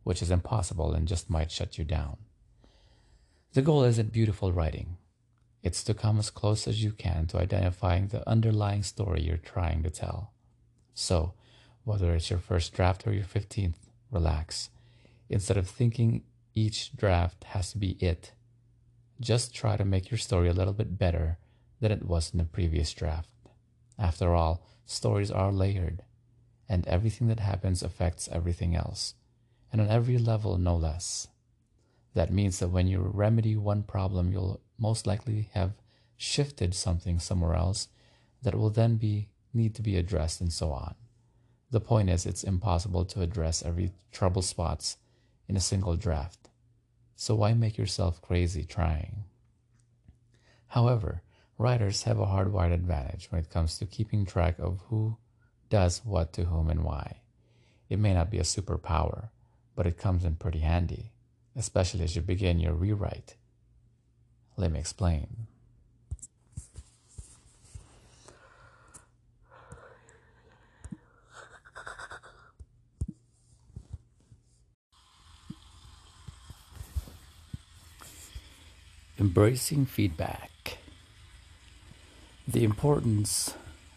which 0.03 0.23
is 0.23 0.31
impossible 0.31 0.93
and 0.93 1.09
just 1.09 1.31
might 1.31 1.51
shut 1.51 1.79
you 1.79 1.85
down. 1.85 2.17
The 3.53 3.63
goal 3.63 3.85
isn't 3.85 4.13
beautiful 4.13 4.53
writing, 4.53 4.97
it's 5.63 5.83
to 5.85 5.95
come 5.95 6.19
as 6.19 6.29
close 6.29 6.69
as 6.69 6.85
you 6.85 6.93
can 6.93 7.27
to 7.29 7.39
identifying 7.39 8.09
the 8.09 8.29
underlying 8.29 8.83
story 8.83 9.23
you're 9.23 9.39
trying 9.39 9.83
to 9.83 9.91
tell. 9.91 10.35
So, 10.93 11.33
whether 11.85 12.15
it's 12.15 12.29
your 12.29 12.39
first 12.39 12.75
draft 12.75 13.07
or 13.07 13.13
your 13.13 13.25
15th, 13.25 13.77
relax. 14.11 14.71
Instead 15.29 15.57
of 15.57 15.69
thinking 15.69 16.23
each 16.55 16.97
draft 16.97 17.45
has 17.45 17.73
to 17.73 17.79
be 17.79 17.93
it, 17.93 18.33
just 19.21 19.55
try 19.55 19.77
to 19.77 19.85
make 19.85 20.11
your 20.11 20.19
story 20.19 20.49
a 20.49 20.53
little 20.53 20.73
bit 20.73 20.99
better 20.99 21.39
than 21.81 21.93
it 21.93 22.05
was 22.05 22.31
in 22.33 22.39
the 22.39 22.45
previous 22.45 22.93
draft. 22.93 23.31
After 23.99 24.35
all, 24.35 24.67
stories 24.87 25.31
are 25.31 25.53
layered, 25.53 26.03
and 26.69 26.87
everything 26.87 27.29
that 27.29 27.41
happens 27.41 27.83
affects 27.83 28.29
everything 28.33 28.75
else, 28.75 29.15
and 29.73 29.81
on 29.81 29.89
every 29.89 30.19
level, 30.19 30.57
no 30.59 30.77
less. 30.77 31.29
That 32.15 32.33
means 32.33 32.59
that 32.61 32.69
when 32.69 32.87
you 32.87 33.01
remedy 33.01 33.57
one 33.57 33.83
problem, 33.83 34.33
you'll 34.33 34.61
most 34.79 35.07
likely 35.07 35.51
have 35.53 35.73
shifted 36.17 36.75
something 36.75 37.19
somewhere 37.19 37.55
else 37.55 37.89
that 38.43 38.55
will 38.55 38.71
then 38.71 38.97
be 38.97 39.29
need 39.53 39.75
to 39.75 39.83
be 39.83 39.97
addressed 39.97 40.41
and 40.41 40.53
so 40.53 40.71
on. 40.71 40.95
The 41.71 41.81
point 41.81 42.11
is 42.11 42.27
it's 42.27 42.45
impossible 42.45 43.05
to 43.07 43.23
address 43.23 43.63
every 43.65 43.93
trouble 44.13 44.43
spots 44.43 44.97
in 45.49 45.57
a 45.57 45.61
single 45.61 45.97
draft. 45.97 46.51
So 47.17 47.35
why 47.35 47.55
make 47.55 47.79
yourself 47.79 48.21
crazy 48.23 48.65
trying? 48.65 49.25
However, 50.69 51.23
writers 51.59 52.03
have 52.03 52.19
a 52.19 52.27
hardwired 52.27 52.73
advantage 52.73 53.31
when 53.31 53.41
it 53.41 53.51
comes 53.51 53.79
to 53.79 53.87
keeping 53.87 54.27
track 54.27 54.59
of 54.59 54.81
who 54.89 55.17
does 55.71 56.03
what 56.05 56.33
to 56.35 56.45
whom 56.45 56.69
and 56.71 56.85
why. 56.85 57.21
It 57.89 57.99
may 57.99 58.15
not 58.15 58.31
be 58.31 58.39
a 58.39 58.43
superpower, 58.43 59.29
but 59.75 59.87
it 59.87 59.99
comes 59.99 60.25
in 60.25 60.37
pretty 60.37 60.61
handy, 60.61 61.13
especially 61.57 62.05
as 62.05 62.17
you 62.17 62.23
begin 62.23 62.59
your 62.59 62.75
rewrite 62.75 63.37
let 64.57 64.71
me 64.71 64.79
explain. 64.79 65.47
Embracing 79.19 79.87
feedback. 79.87 80.79
The 82.47 82.65
importance 82.65 83.55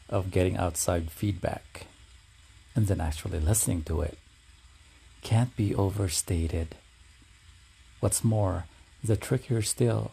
of 0.09 0.31
getting 0.31 0.57
outside 0.57 1.11
feedback 1.11 1.87
and 2.75 2.87
then 2.87 3.01
actually 3.01 3.39
listening 3.39 3.83
to 3.83 4.01
it 4.01 4.17
can't 5.21 5.55
be 5.57 5.75
overstated. 5.75 6.75
What's 7.99 8.23
more, 8.23 8.65
the 9.03 9.17
trickier 9.17 9.61
still 9.61 10.11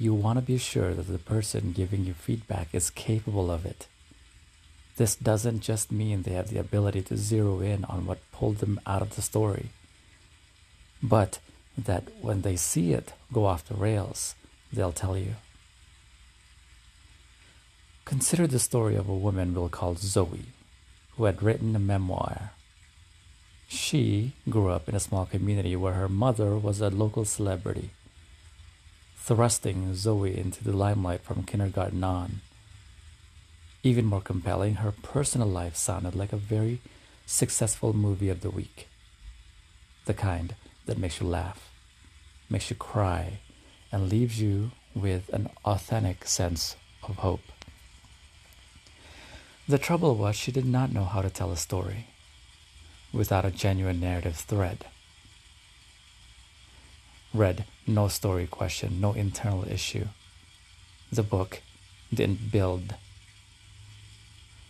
you 0.00 0.14
want 0.14 0.38
to 0.38 0.42
be 0.42 0.56
sure 0.56 0.94
that 0.94 1.08
the 1.08 1.18
person 1.18 1.72
giving 1.72 2.06
you 2.06 2.14
feedback 2.14 2.68
is 2.72 2.88
capable 2.88 3.50
of 3.50 3.66
it. 3.66 3.86
This 4.96 5.14
doesn't 5.14 5.60
just 5.60 5.92
mean 5.92 6.22
they 6.22 6.32
have 6.32 6.48
the 6.48 6.58
ability 6.58 7.02
to 7.02 7.18
zero 7.18 7.60
in 7.60 7.84
on 7.84 8.06
what 8.06 8.18
pulled 8.32 8.58
them 8.58 8.80
out 8.86 9.02
of 9.02 9.14
the 9.14 9.20
story, 9.20 9.68
but 11.02 11.38
that 11.76 12.04
when 12.22 12.40
they 12.40 12.56
see 12.56 12.94
it 12.94 13.12
go 13.30 13.44
off 13.44 13.68
the 13.68 13.74
rails, 13.74 14.34
they'll 14.72 14.90
tell 14.90 15.18
you. 15.18 15.34
Consider 18.10 18.48
the 18.48 18.58
story 18.58 18.96
of 18.96 19.08
a 19.08 19.14
woman 19.14 19.54
we'll 19.54 19.68
call 19.68 19.94
Zoe, 19.94 20.46
who 21.16 21.26
had 21.26 21.44
written 21.44 21.76
a 21.76 21.78
memoir. 21.78 22.50
She 23.68 24.32
grew 24.48 24.68
up 24.68 24.88
in 24.88 24.96
a 24.96 25.06
small 25.08 25.26
community 25.26 25.76
where 25.76 25.92
her 25.92 26.08
mother 26.08 26.56
was 26.56 26.80
a 26.80 26.90
local 26.90 27.24
celebrity 27.24 27.90
thrusting 29.16 29.94
Zoe 29.94 30.36
into 30.36 30.64
the 30.64 30.76
limelight 30.76 31.20
from 31.20 31.44
kindergarten 31.44 32.02
on. 32.02 32.40
Even 33.84 34.06
more 34.06 34.20
compelling, 34.20 34.82
her 34.82 34.90
personal 34.90 35.46
life 35.46 35.76
sounded 35.76 36.16
like 36.16 36.32
a 36.32 36.36
very 36.36 36.80
successful 37.26 37.92
movie 37.92 38.28
of 38.28 38.40
the 38.40 38.50
week. 38.50 38.88
The 40.06 40.14
kind 40.14 40.56
that 40.86 40.98
makes 40.98 41.20
you 41.20 41.28
laugh, 41.28 41.70
makes 42.48 42.70
you 42.70 42.74
cry, 42.74 43.38
and 43.92 44.10
leaves 44.10 44.42
you 44.42 44.72
with 44.96 45.28
an 45.28 45.48
authentic 45.64 46.26
sense 46.26 46.74
of 47.04 47.18
hope. 47.18 47.42
The 49.70 49.78
trouble 49.78 50.16
was, 50.16 50.34
she 50.34 50.50
did 50.50 50.66
not 50.66 50.90
know 50.90 51.04
how 51.04 51.22
to 51.22 51.30
tell 51.30 51.52
a 51.52 51.56
story 51.56 52.06
without 53.12 53.44
a 53.44 53.52
genuine 53.52 54.00
narrative 54.00 54.34
thread. 54.34 54.84
Read 57.32 57.66
no 57.86 58.08
story 58.08 58.48
question, 58.48 59.00
no 59.00 59.12
internal 59.12 59.64
issue. 59.70 60.06
The 61.12 61.22
book 61.22 61.62
didn't 62.12 62.50
build. 62.50 62.96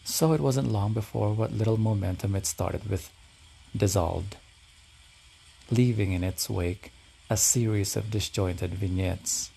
So 0.05 0.35
it 0.35 0.41
wasn't 0.43 0.71
long 0.71 0.93
before 0.93 1.33
what 1.33 1.51
little 1.51 1.79
momentum 1.79 2.37
it 2.37 2.45
started 2.45 2.91
with 2.91 3.11
dissolved, 3.75 4.37
leaving 5.71 6.13
in 6.13 6.23
its 6.23 6.51
wake 6.51 6.93
a 7.31 7.39
series 7.39 7.97
of 7.97 8.11
disjointed 8.11 8.75
vignettes. 8.75 9.51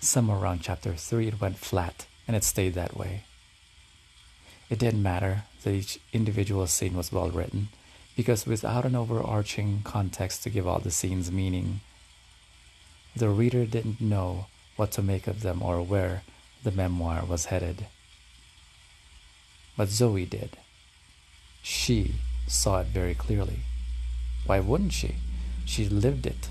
Somewhere 0.00 0.38
around 0.38 0.62
chapter 0.62 0.94
3, 0.94 1.28
it 1.28 1.40
went 1.42 1.58
flat, 1.58 2.06
and 2.26 2.34
it 2.34 2.42
stayed 2.42 2.72
that 2.72 2.96
way. 2.96 3.24
It 4.70 4.78
didn't 4.78 5.02
matter 5.02 5.44
that 5.62 5.72
each 5.72 5.98
individual 6.12 6.66
scene 6.66 6.96
was 6.96 7.12
well 7.12 7.30
written, 7.30 7.68
because 8.16 8.46
without 8.46 8.84
an 8.84 8.94
overarching 8.94 9.82
context 9.84 10.42
to 10.42 10.50
give 10.50 10.66
all 10.66 10.78
the 10.78 10.90
scenes 10.90 11.30
meaning, 11.30 11.80
the 13.14 13.28
reader 13.28 13.64
didn't 13.66 14.00
know 14.00 14.46
what 14.76 14.90
to 14.92 15.02
make 15.02 15.26
of 15.26 15.42
them 15.42 15.62
or 15.62 15.82
where 15.82 16.22
the 16.62 16.72
memoir 16.72 17.24
was 17.24 17.46
headed. 17.46 17.86
But 19.76 19.88
Zoe 19.88 20.24
did. 20.24 20.56
She 21.62 22.14
saw 22.46 22.80
it 22.80 22.86
very 22.88 23.14
clearly. 23.14 23.60
Why 24.46 24.60
wouldn't 24.60 24.92
she? 24.92 25.16
She 25.64 25.88
lived 25.88 26.26
it. 26.26 26.48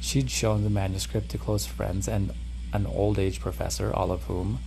She'd 0.00 0.30
shown 0.30 0.64
the 0.64 0.70
manuscript 0.70 1.30
to 1.30 1.38
close 1.38 1.66
friends 1.66 2.08
and 2.08 2.32
an 2.72 2.86
old 2.86 3.18
age 3.18 3.40
professor, 3.40 3.92
all 3.92 4.10
of 4.10 4.24
whom 4.24 4.58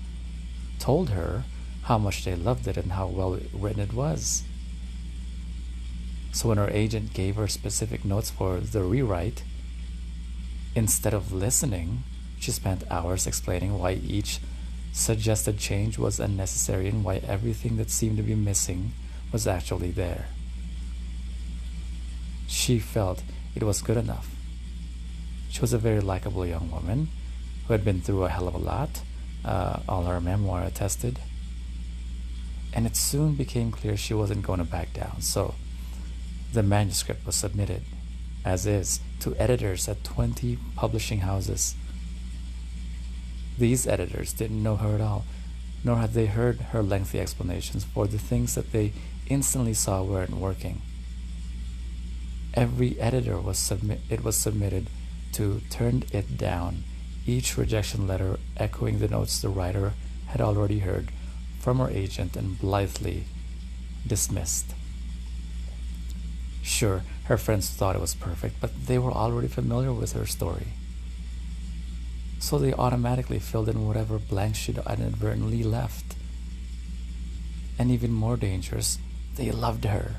told 0.79 1.09
her 1.09 1.43
how 1.85 1.99
much 1.99 2.23
they 2.25 2.35
loved 2.35 2.67
it 2.67 2.77
and 2.77 2.93
how 2.93 3.05
well 3.05 3.39
written 3.53 3.79
it 3.79 3.93
was. 3.93 4.43
So 6.31 6.49
when 6.49 6.57
her 6.57 6.69
agent 6.69 7.13
gave 7.13 7.35
her 7.35 7.47
specific 7.47 8.03
notes 8.03 8.31
for 8.31 8.59
the 8.59 8.81
rewrite, 8.81 9.43
instead 10.73 11.13
of 11.13 11.31
listening, 11.31 12.03
she 12.39 12.51
spent 12.51 12.83
hours 12.91 13.27
explaining 13.27 13.77
why 13.77 13.93
each 13.93 14.39
suggested 14.91 15.59
change 15.59 15.97
was 15.97 16.19
unnecessary 16.19 16.87
and 16.87 17.03
why 17.03 17.17
everything 17.17 17.77
that 17.77 17.91
seemed 17.91 18.17
to 18.17 18.23
be 18.23 18.35
missing 18.35 18.91
was 19.31 19.45
actually 19.45 19.91
there. 19.91 20.25
She 22.47 22.79
felt 22.79 23.21
it 23.55 23.63
was 23.63 23.81
good 23.81 23.97
enough. 23.97 24.29
She 25.49 25.61
was 25.61 25.71
a 25.71 25.77
very 25.77 26.01
likable 26.01 26.45
young 26.45 26.71
woman 26.71 27.09
who 27.67 27.73
had 27.73 27.85
been 27.85 28.01
through 28.01 28.23
a 28.23 28.29
hell 28.29 28.47
of 28.47 28.55
a 28.55 28.57
lot, 28.57 29.01
uh, 29.43 29.79
all 29.87 30.03
her 30.05 30.19
memoir 30.19 30.63
attested. 30.63 31.19
And 32.75 32.85
it 32.85 32.97
soon 32.97 33.35
became 33.35 33.71
clear 33.71 33.95
she 33.95 34.13
wasn't 34.13 34.45
going 34.45 34.59
to 34.59 34.65
back 34.65 34.93
down, 34.93 35.21
so 35.21 35.55
the 36.51 36.61
manuscript 36.61 37.25
was 37.25 37.35
submitted, 37.35 37.83
as 38.43 38.67
is, 38.67 38.99
to 39.21 39.35
editors 39.37 39.87
at 39.87 40.03
20 40.03 40.59
publishing 40.75 41.21
houses. 41.21 41.75
These 43.57 43.87
editors 43.87 44.33
didn't 44.33 44.61
know 44.61 44.75
her 44.75 44.95
at 44.95 45.01
all, 45.01 45.23
nor 45.85 45.97
had 45.97 46.13
they 46.13 46.25
heard 46.25 46.59
her 46.71 46.83
lengthy 46.83 47.19
explanations 47.19 47.85
for 47.85 48.07
the 48.07 48.17
things 48.17 48.55
that 48.55 48.73
they 48.73 48.91
instantly 49.27 49.73
saw 49.73 50.03
weren't 50.03 50.31
working. 50.35 50.81
Every 52.53 52.99
editor 52.99 53.39
was 53.39 53.57
submit 53.57 54.01
it 54.09 54.23
was 54.23 54.35
submitted 54.35 54.87
to 55.33 55.61
turned 55.69 56.05
it 56.13 56.37
down, 56.37 56.83
each 57.25 57.57
rejection 57.57 58.07
letter 58.07 58.39
echoing 58.57 58.99
the 58.99 59.07
notes 59.07 59.39
the 59.39 59.49
writer 59.49 59.93
had 60.27 60.41
already 60.41 60.79
heard 60.79 61.09
from 61.65 61.79
her 61.79 61.89
agent 61.89 62.35
and 62.35 62.59
blithely 62.59 63.23
dismissed. 64.05 64.75
Sure, 66.61 67.01
her 67.23 67.37
friends 67.39 67.71
thought 67.71 67.95
it 67.95 68.01
was 68.07 68.13
perfect, 68.13 68.61
but 68.61 68.85
they 68.85 68.99
were 68.99 69.11
already 69.11 69.47
familiar 69.47 69.91
with 69.91 70.13
her 70.13 70.27
story. 70.27 70.67
So 72.37 72.59
they 72.59 72.71
automatically 72.71 73.39
filled 73.39 73.67
in 73.67 73.87
whatever 73.87 74.19
blanks 74.19 74.59
she'd 74.59 74.77
inadvertently 74.77 75.63
left. 75.63 76.13
And 77.79 77.89
even 77.89 78.11
more 78.11 78.37
dangerous, 78.37 78.99
they 79.35 79.49
loved 79.49 79.85
her, 79.85 80.17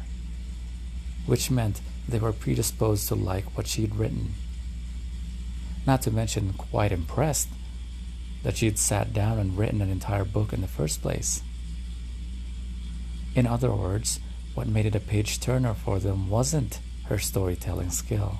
which 1.26 1.48
meant 1.48 1.80
they 2.08 2.18
were 2.18 2.32
predisposed 2.32 3.06
to 3.06 3.14
like 3.14 3.56
what 3.56 3.68
she'd 3.68 3.94
written. 3.94 4.34
Not 5.86 6.02
to 6.02 6.10
mention, 6.10 6.54
quite 6.54 6.90
impressed 6.90 7.50
that 8.46 8.56
she'd 8.56 8.78
sat 8.78 9.12
down 9.12 9.40
and 9.40 9.58
written 9.58 9.82
an 9.82 9.90
entire 9.90 10.24
book 10.24 10.52
in 10.52 10.60
the 10.60 10.68
first 10.68 11.02
place. 11.02 11.42
In 13.34 13.44
other 13.44 13.72
words, 13.72 14.20
what 14.54 14.68
made 14.68 14.86
it 14.86 14.94
a 14.94 15.00
page 15.00 15.40
turner 15.40 15.74
for 15.74 15.98
them 15.98 16.30
wasn't 16.30 16.78
her 17.06 17.18
storytelling 17.18 17.90
skill. 17.90 18.38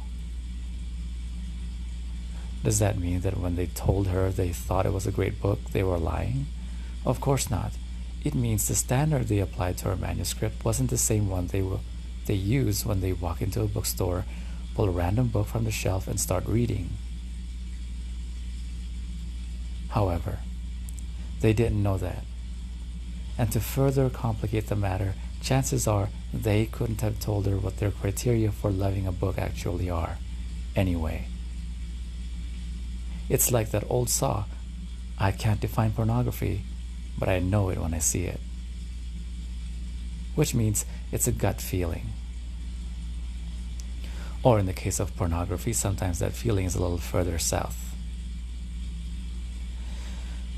Does 2.63 2.79
that 2.79 3.01
mean 3.01 3.23
that 3.23 3.37
when 3.37 3.57
they 3.57 3.67
told 3.67 4.07
her 4.07 4.31
they 4.31 4.51
thought 4.51 4.87
it 4.87 4.93
was 4.93 5.09
a 5.09 5.11
great 5.11 5.43
book, 5.43 5.59
they 5.73 5.83
were 5.83 5.99
lying? 5.99 6.47
Of 7.05 7.21
course 7.21 7.51
not. 7.51 7.73
It 8.23 8.37
means 8.37 8.69
the 8.69 8.77
standard 8.77 9.27
they 9.27 9.41
applied 9.41 9.77
to 9.79 9.87
her 9.87 9.97
manuscript 9.97 10.65
wasn't 10.65 10.91
the 10.91 10.99
same 10.99 11.29
one 11.29 11.49
they 11.49 11.63
will 11.63 11.81
they 12.27 12.35
use 12.35 12.87
when 12.87 13.01
they 13.01 13.13
walk 13.13 13.43
into 13.43 13.63
a 13.63 13.67
bookstore, 13.67 14.25
pull 14.77 14.87
a 14.87 14.93
random 14.93 15.27
book 15.27 15.49
from 15.49 15.65
the 15.65 15.73
shelf 15.73 16.07
and 16.07 16.21
start 16.21 16.47
reading. 16.47 16.91
However, 19.91 20.39
they 21.41 21.53
didn't 21.53 21.83
know 21.83 21.99
that. 21.99 22.25
And 23.39 23.53
to 23.53 23.61
further 23.61 24.09
complicate 24.09 24.69
the 24.69 24.77
matter, 24.77 25.15
chances 25.43 25.87
are 25.87 26.09
they 26.33 26.67
couldn't 26.67 27.03
have 27.03 27.21
told 27.21 27.47
her 27.47 27.57
what 27.57 27.79
their 27.79 27.91
criteria 27.91 28.51
for 28.51 28.71
loving 28.71 29.07
a 29.07 29.13
book 29.13 29.39
actually 29.39 29.91
are, 29.91 30.19
anyway. 30.75 31.29
It's 33.29 33.51
like 33.51 33.71
that 33.71 33.85
old 33.89 34.09
saw 34.09 34.45
I 35.19 35.33
can't 35.33 35.61
define 35.61 35.93
pornography, 35.93 36.63
but 37.19 37.29
I 37.29 37.39
know 37.39 37.71
it 37.71 37.79
when 37.79 37.95
I 37.95 38.01
see 38.01 38.25
it. 38.25 38.41
Which 40.35 40.55
means 40.55 40.85
it's 41.11 41.27
a 41.27 41.33
gut 41.33 41.61
feeling. 41.61 42.09
Or 44.43 44.59
in 44.59 44.67
the 44.67 44.75
case 44.75 45.01
of 45.01 45.17
pornography, 45.17 45.73
sometimes 45.73 46.19
that 46.19 46.33
feeling 46.33 46.67
is 46.67 46.75
a 46.75 46.83
little 46.83 46.99
further 46.99 47.39
south. 47.39 47.86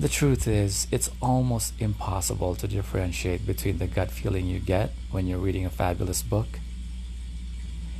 The 0.01 0.09
truth 0.09 0.47
is, 0.47 0.87
it's 0.93 1.11
almost 1.21 1.75
impossible 1.81 2.55
to 2.55 2.69
differentiate 2.69 3.45
between 3.45 3.79
the 3.79 3.89
gut 3.89 4.13
feeling 4.13 4.47
you 4.47 4.61
get 4.61 4.93
when 5.11 5.27
you're 5.27 5.41
reading 5.41 5.67
a 5.67 5.71
fabulous 5.71 6.23
book 6.23 6.61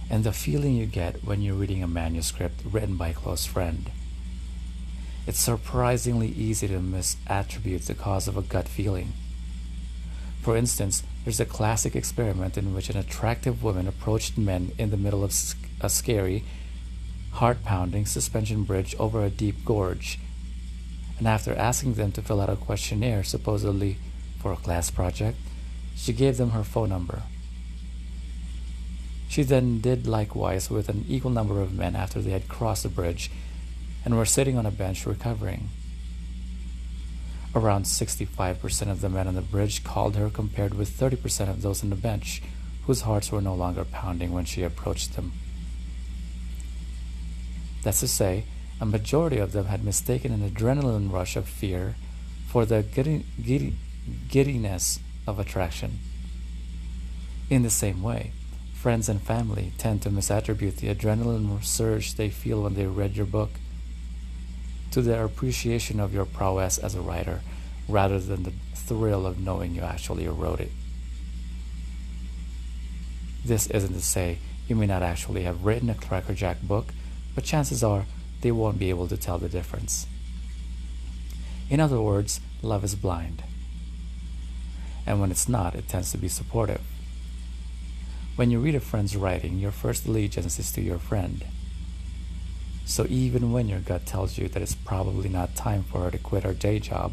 and 0.09 0.23
the 0.23 0.33
feeling 0.33 0.77
you 0.77 0.87
get 0.87 1.25
when 1.25 1.43
you're 1.43 1.57
reading 1.57 1.83
a 1.83 1.89
manuscript 1.89 2.61
written 2.65 2.97
by 2.97 3.09
a 3.09 3.15
close 3.15 3.47
friend. 3.47 3.91
It's 5.27 5.41
surprisingly 5.41 6.29
easy 6.29 6.69
to 6.69 6.79
misattribute 6.79 7.87
the 7.87 7.95
cause 7.95 8.29
of 8.29 8.37
a 8.37 8.43
gut 8.43 8.69
feeling. 8.69 9.13
For 10.41 10.57
instance, 10.57 11.03
there's 11.25 11.41
a 11.41 11.45
classic 11.45 11.97
experiment 11.97 12.57
in 12.57 12.75
which 12.75 12.91
an 12.91 12.97
attractive 12.97 13.65
woman 13.65 13.89
approached 13.89 14.39
men 14.39 14.71
in 14.79 14.91
the 14.91 14.97
middle 14.97 15.25
of 15.25 15.35
a 15.81 15.91
scary, 15.91 16.45
heart 17.33 17.65
pounding 17.65 18.07
suspension 18.07 18.63
bridge 18.63 18.95
over 19.01 19.25
a 19.25 19.31
deep 19.31 19.65
gorge 19.65 20.21
and 21.19 21.27
after 21.27 21.55
asking 21.55 21.95
them 21.95 22.13
to 22.13 22.23
fill 22.23 22.41
out 22.41 22.49
a 22.49 22.57
questionnaire, 22.57 23.25
supposedly 23.25 23.99
for 24.41 24.53
a 24.53 24.57
class 24.57 24.91
project, 24.91 25.37
she 25.97 26.13
gave 26.13 26.37
them 26.37 26.51
her 26.51 26.63
phone 26.63 26.91
number. 26.91 27.23
She 29.29 29.43
then 29.43 29.81
did 29.81 30.07
likewise 30.07 30.71
with 30.71 30.89
an 30.89 31.05
equal 31.09 31.31
number 31.31 31.61
of 31.61 31.75
men 31.75 31.97
after 31.97 32.21
they 32.21 32.31
had 32.31 32.49
crossed 32.49 32.85
the 32.85 32.89
bridge 32.89 33.31
and 34.05 34.17
were 34.17 34.25
sitting 34.25 34.57
on 34.57 34.65
a 34.65 34.71
bench 34.71 35.05
recovering. 35.07 35.69
Around 37.55 37.85
65% 37.85 38.91
of 38.91 39.01
the 39.01 39.09
men 39.09 39.27
on 39.27 39.35
the 39.35 39.43
bridge 39.43 39.83
called 39.83 40.17
her, 40.17 40.31
compared 40.31 40.75
with 40.75 40.91
30% 40.91 41.51
of 41.51 41.63
those 41.63 41.83
on 41.83 41.91
the 41.91 41.97
bench, 41.97 42.43
whose 42.87 43.03
hearts 43.03 43.33
were 43.33 43.41
no 43.41 43.55
longer 43.55 43.85
pounding 43.85 44.33
when 44.33 44.45
she 44.45 44.63
approached 44.63 45.17
them. 45.17 45.33
That's 47.83 48.01
to 48.01 48.09
say, 48.09 48.45
a 48.81 48.87
majority 48.87 49.39
of 49.39 49.53
them 49.53 49.67
had 49.67 49.85
mistaken 49.85 50.33
an 50.33 50.49
adrenaline 50.49 51.13
rush 51.13 51.37
of 51.37 51.49
fear 51.49 51.97
for 52.47 52.65
the 52.65 52.83
giddy, 52.83 53.25
giddy, 53.43 53.75
giddiness 54.29 55.01
of 55.27 55.39
attraction. 55.39 55.99
In 57.51 57.63
the 57.63 57.71
same 57.71 58.03
way, 58.03 58.33
friends 58.75 59.09
and 59.09 59.21
family 59.21 59.73
tend 59.79 60.03
to 60.03 60.11
misattribute 60.11 60.77
the 60.77 60.95
adrenaline 60.95 61.65
surge 61.65 62.15
they 62.15 62.31
feel 62.31 62.63
when 62.63 62.75
they 62.75 62.87
read 62.87 63.17
your 63.17 63.27
book 63.27 63.51
to 64.93 65.03
their 65.03 65.25
appreciation 65.25 66.01
of 66.01 66.15
your 66.15 66.25
prowess 66.25 66.79
as 66.79 66.95
a 66.95 67.01
writer, 67.01 67.41
rather 67.89 68.19
than 68.19 68.45
the 68.45 68.53
thrill 68.75 69.27
of 69.27 69.39
knowing 69.39 69.75
you 69.75 69.83
actually 69.83 70.27
wrote 70.29 70.61
it. 70.61 70.71
This 73.45 73.67
isn't 73.69 73.93
to 73.93 74.01
say 74.01 74.39
you 74.67 74.77
may 74.77 74.87
not 74.87 75.03
actually 75.03 75.43
have 75.43 75.65
written 75.65 75.91
a 75.91 75.95
crackerjack 75.95 76.63
book, 76.63 76.93
but 77.35 77.45
chances 77.45 77.83
are 77.83 78.07
they 78.41 78.53
won't 78.53 78.79
be 78.79 78.91
able 78.91 79.09
to 79.09 79.17
tell 79.17 79.39
the 79.39 79.49
difference. 79.49 80.07
In 81.71 81.81
other 81.81 82.01
words, 82.01 82.41
love 82.63 82.85
is 82.85 82.95
blind. 82.95 83.43
And 85.07 85.21
when 85.21 85.31
it's 85.31 85.49
not, 85.49 85.75
it 85.75 85.89
tends 85.89 86.13
to 86.13 86.19
be 86.19 86.29
supportive. 86.29 86.81
When 88.37 88.51
you 88.51 88.61
read 88.61 88.75
a 88.75 88.81
friend's 88.81 89.17
writing, 89.17 89.59
your 89.59 89.73
first 89.73 90.07
allegiance 90.07 90.59
is 90.59 90.71
to 90.73 90.81
your 90.81 90.99
friend. 90.99 91.45
So 92.85 93.07
even 93.09 93.53
when 93.53 93.69
your 93.69 93.81
gut 93.81 94.07
tells 94.07 94.39
you 94.39 94.49
that 94.49 94.63
it's 94.63 94.75
probably 94.75 95.29
not 95.29 95.57
time 95.57 95.83
for 95.83 96.05
her 96.05 96.11
to 96.11 96.19
quit 96.19 96.45
her 96.45 96.55
day 96.55 96.79
job, 96.79 97.13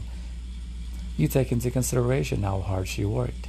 you 1.18 1.28
take 1.28 1.52
into 1.52 1.72
consideration 1.72 2.44
how 2.44 2.62
hard 2.62 2.88
she 2.88 3.06
worked, 3.06 3.48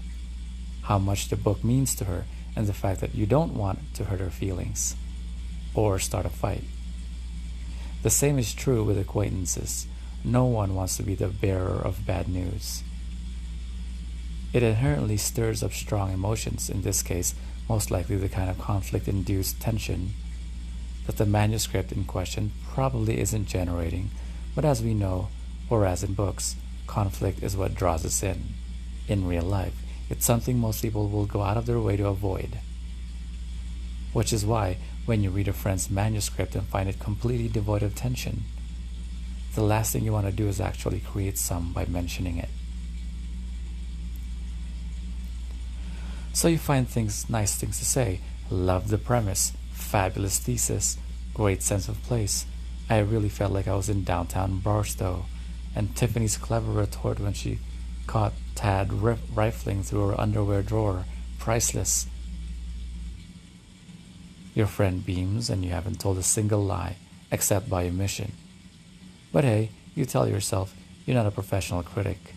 how 0.83 0.99
much 0.99 1.29
the 1.29 1.37
book 1.37 1.63
means 1.63 1.95
to 1.97 2.05
her, 2.05 2.25
and 2.57 2.67
the 2.67 2.73
fact 2.73 3.01
that 3.01 3.15
you 3.15 3.27
don't 3.27 3.55
want 3.55 3.79
to 3.95 4.05
hurt 4.05 4.21
her 4.21 4.31
feelings 4.31 4.97
or 5.75 5.99
start 5.99 6.25
a 6.25 6.31
fight. 6.31 6.65
The 8.03 8.11
same 8.11 8.39
is 8.39 8.55
true 8.55 8.85
with 8.85 8.99
acquaintances. 8.99 9.87
No 10.25 10.45
one 10.45 10.75
wants 10.75 10.97
to 10.97 11.03
be 11.03 11.15
the 11.15 11.29
bearer 11.29 11.81
of 11.85 12.07
bad 12.07 12.29
news. 12.29 12.83
It 14.53 14.63
inherently 14.63 15.17
stirs 15.17 15.63
up 15.63 15.73
strong 15.73 16.13
emotions, 16.13 16.71
in 16.71 16.83
this 16.83 17.03
case, 17.03 17.35
most 17.69 17.91
likely 17.91 18.17
the 18.17 18.29
kind 18.29 18.49
of 18.49 18.59
conflict 18.59 19.09
induced 19.09 19.61
tension 19.61 20.13
that 21.07 21.17
the 21.17 21.27
manuscript 21.27 21.93
in 21.93 22.05
question 22.05 22.53
probably 22.69 23.21
isn't 23.21 23.47
generating, 23.47 24.11
but 24.55 24.65
as 24.65 24.83
we 24.83 24.93
know, 24.93 25.29
or 25.71 25.87
as 25.87 26.03
in 26.03 26.15
books, 26.15 26.57
conflict 26.87 27.43
is 27.43 27.57
what 27.57 27.75
draws 27.75 28.05
us 28.05 28.23
in. 28.23 28.55
In 29.09 29.27
real 29.27 29.45
life, 29.45 29.75
it's 30.11 30.25
something 30.25 30.59
most 30.59 30.83
people 30.83 31.09
will 31.09 31.27
go 31.27 31.43
out 31.43 31.57
of 31.57 31.67
their 31.67 31.81
way 31.81 31.97
to 31.97 32.09
avoid. 32.09 32.59
Which 34.13 34.33
is 34.33 34.45
why, 34.45 34.79
when 35.07 35.23
you 35.23 35.31
read 35.31 35.49
a 35.49 35.53
friend's 35.53 35.91
manuscript 35.91 36.55
and 36.55 36.67
find 36.67 36.89
it 36.89 37.01
completely 37.01 37.49
devoid 37.49 37.83
of 37.83 37.95
tension, 37.95 38.43
the 39.55 39.63
last 39.63 39.93
thing 39.93 40.05
you 40.05 40.13
want 40.13 40.27
to 40.27 40.33
do 40.33 40.49
is 40.49 40.61
actually 40.61 41.01
create 41.01 41.39
some 41.39 41.73
by 41.73 41.87
mentioning 41.87 42.37
it. 42.37 42.51
So 46.35 46.49
you 46.49 46.59
find 46.59 46.87
things, 46.87 47.31
nice 47.31 47.55
things 47.55 47.79
to 47.79 47.87
say. 47.87 48.21
Love 48.51 48.89
the 48.89 48.99
premise, 48.99 49.53
fabulous 49.73 50.39
thesis, 50.39 50.99
great 51.33 51.63
sense 51.63 51.89
of 51.89 52.03
place. 52.03 52.45
I 52.91 52.99
really 52.99 53.31
felt 53.31 53.53
like 53.53 53.67
I 53.67 53.75
was 53.75 53.89
in 53.89 54.05
downtown 54.05 54.59
Barstow. 54.59 55.25
And 55.75 55.97
Tiffany's 55.97 56.37
clever 56.37 56.71
retort 56.71 57.21
when 57.21 57.33
she 57.33 57.59
caught 58.07 58.35
Tad 58.55 58.93
rifling 58.93 59.83
through 59.83 60.09
her 60.09 60.21
underwear 60.21 60.63
drawer, 60.63 61.05
priceless. 61.39 62.07
Your 64.57 64.67
friend 64.67 65.05
beams 65.05 65.51
and 65.51 65.63
you 65.63 65.71
haven't 65.71 66.01
told 66.01 66.17
a 66.17 66.23
single 66.23 66.65
lie, 66.65 66.97
except 67.31 67.69
by 67.69 67.87
omission. 67.87 68.33
But 69.31 69.45
hey, 69.45 69.69
you 69.95 70.07
tell 70.07 70.27
yourself 70.27 70.75
you're 71.05 71.15
not 71.15 71.27
a 71.27 71.31
professional 71.31 71.83
critic. 71.83 72.35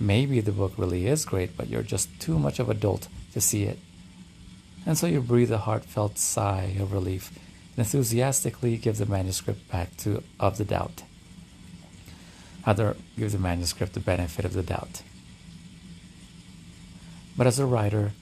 Maybe 0.00 0.40
the 0.40 0.52
book 0.52 0.72
really 0.78 1.06
is 1.06 1.26
great, 1.26 1.54
but 1.54 1.68
you're 1.68 1.82
just 1.82 2.08
too 2.18 2.38
much 2.38 2.58
of 2.58 2.70
a 2.70 2.74
dolt 2.74 3.08
to 3.34 3.42
see 3.42 3.64
it. 3.64 3.78
And 4.86 4.96
so 4.96 5.06
you 5.06 5.20
breathe 5.20 5.52
a 5.52 5.58
heartfelt 5.58 6.16
sigh 6.16 6.74
of 6.80 6.94
relief 6.94 7.30
and 7.76 7.84
enthusiastically 7.84 8.78
give 8.78 8.96
the 8.96 9.04
manuscript 9.04 9.70
back 9.70 9.94
to 9.98 10.22
of 10.40 10.56
the 10.56 10.64
doubt. 10.64 11.02
Other 12.64 12.96
give 13.18 13.32
the 13.32 13.38
manuscript 13.38 13.92
the 13.92 14.00
benefit 14.00 14.46
of 14.46 14.54
the 14.54 14.62
doubt. 14.62 15.02
But 17.36 17.46
as 17.46 17.58
a 17.58 17.66
writer, 17.66 18.12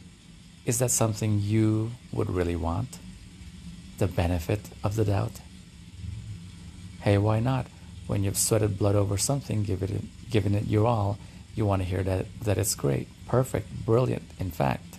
is 0.67 0.79
that 0.79 0.91
something 0.91 1.41
you 1.41 1.93
would 2.13 2.31
really 2.31 2.57
want? 2.57 2.99
The 3.99 4.07
benefit 4.07 4.61
of 4.85 4.97
the 4.97 5.05
doubt? 5.05 5.41
Hey, 7.01 7.19
why 7.19 7.41
not? 7.41 7.67
When 8.07 8.25
you've 8.25 8.37
sweated 8.37 8.79
blood 8.79 8.95
over 8.95 9.17
something, 9.17 9.63
give 9.63 9.83
it, 9.83 10.31
given 10.31 10.55
it 10.55 10.67
your 10.67 10.87
all, 10.87 11.19
you 11.55 11.65
want 11.65 11.83
to 11.83 11.89
hear 11.89 12.03
that, 12.03 12.27
that 12.43 12.59
it's 12.59 12.75
great, 12.75 13.09
perfect, 13.27 13.85
brilliant, 13.87 14.25
in 14.39 14.51
fact. 14.51 14.99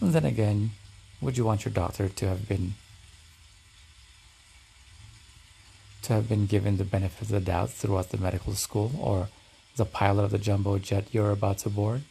And 0.00 0.12
then 0.12 0.24
again, 0.24 0.70
would 1.20 1.38
you 1.38 1.44
want 1.44 1.64
your 1.64 1.72
daughter 1.72 2.08
to 2.08 2.28
have 2.28 2.48
been 2.48 2.74
to 6.02 6.12
have 6.12 6.28
been 6.28 6.44
given 6.44 6.76
the 6.76 6.84
benefit 6.84 7.22
of 7.22 7.28
the 7.28 7.40
doubt 7.40 7.70
throughout 7.70 8.10
the 8.10 8.18
medical 8.18 8.52
school 8.52 8.92
or 9.00 9.28
the 9.76 9.86
pilot 9.86 10.22
of 10.22 10.30
the 10.30 10.38
jumbo 10.38 10.78
jet 10.78 11.06
you're 11.12 11.30
about 11.30 11.58
to 11.58 11.70
board? 11.70 12.02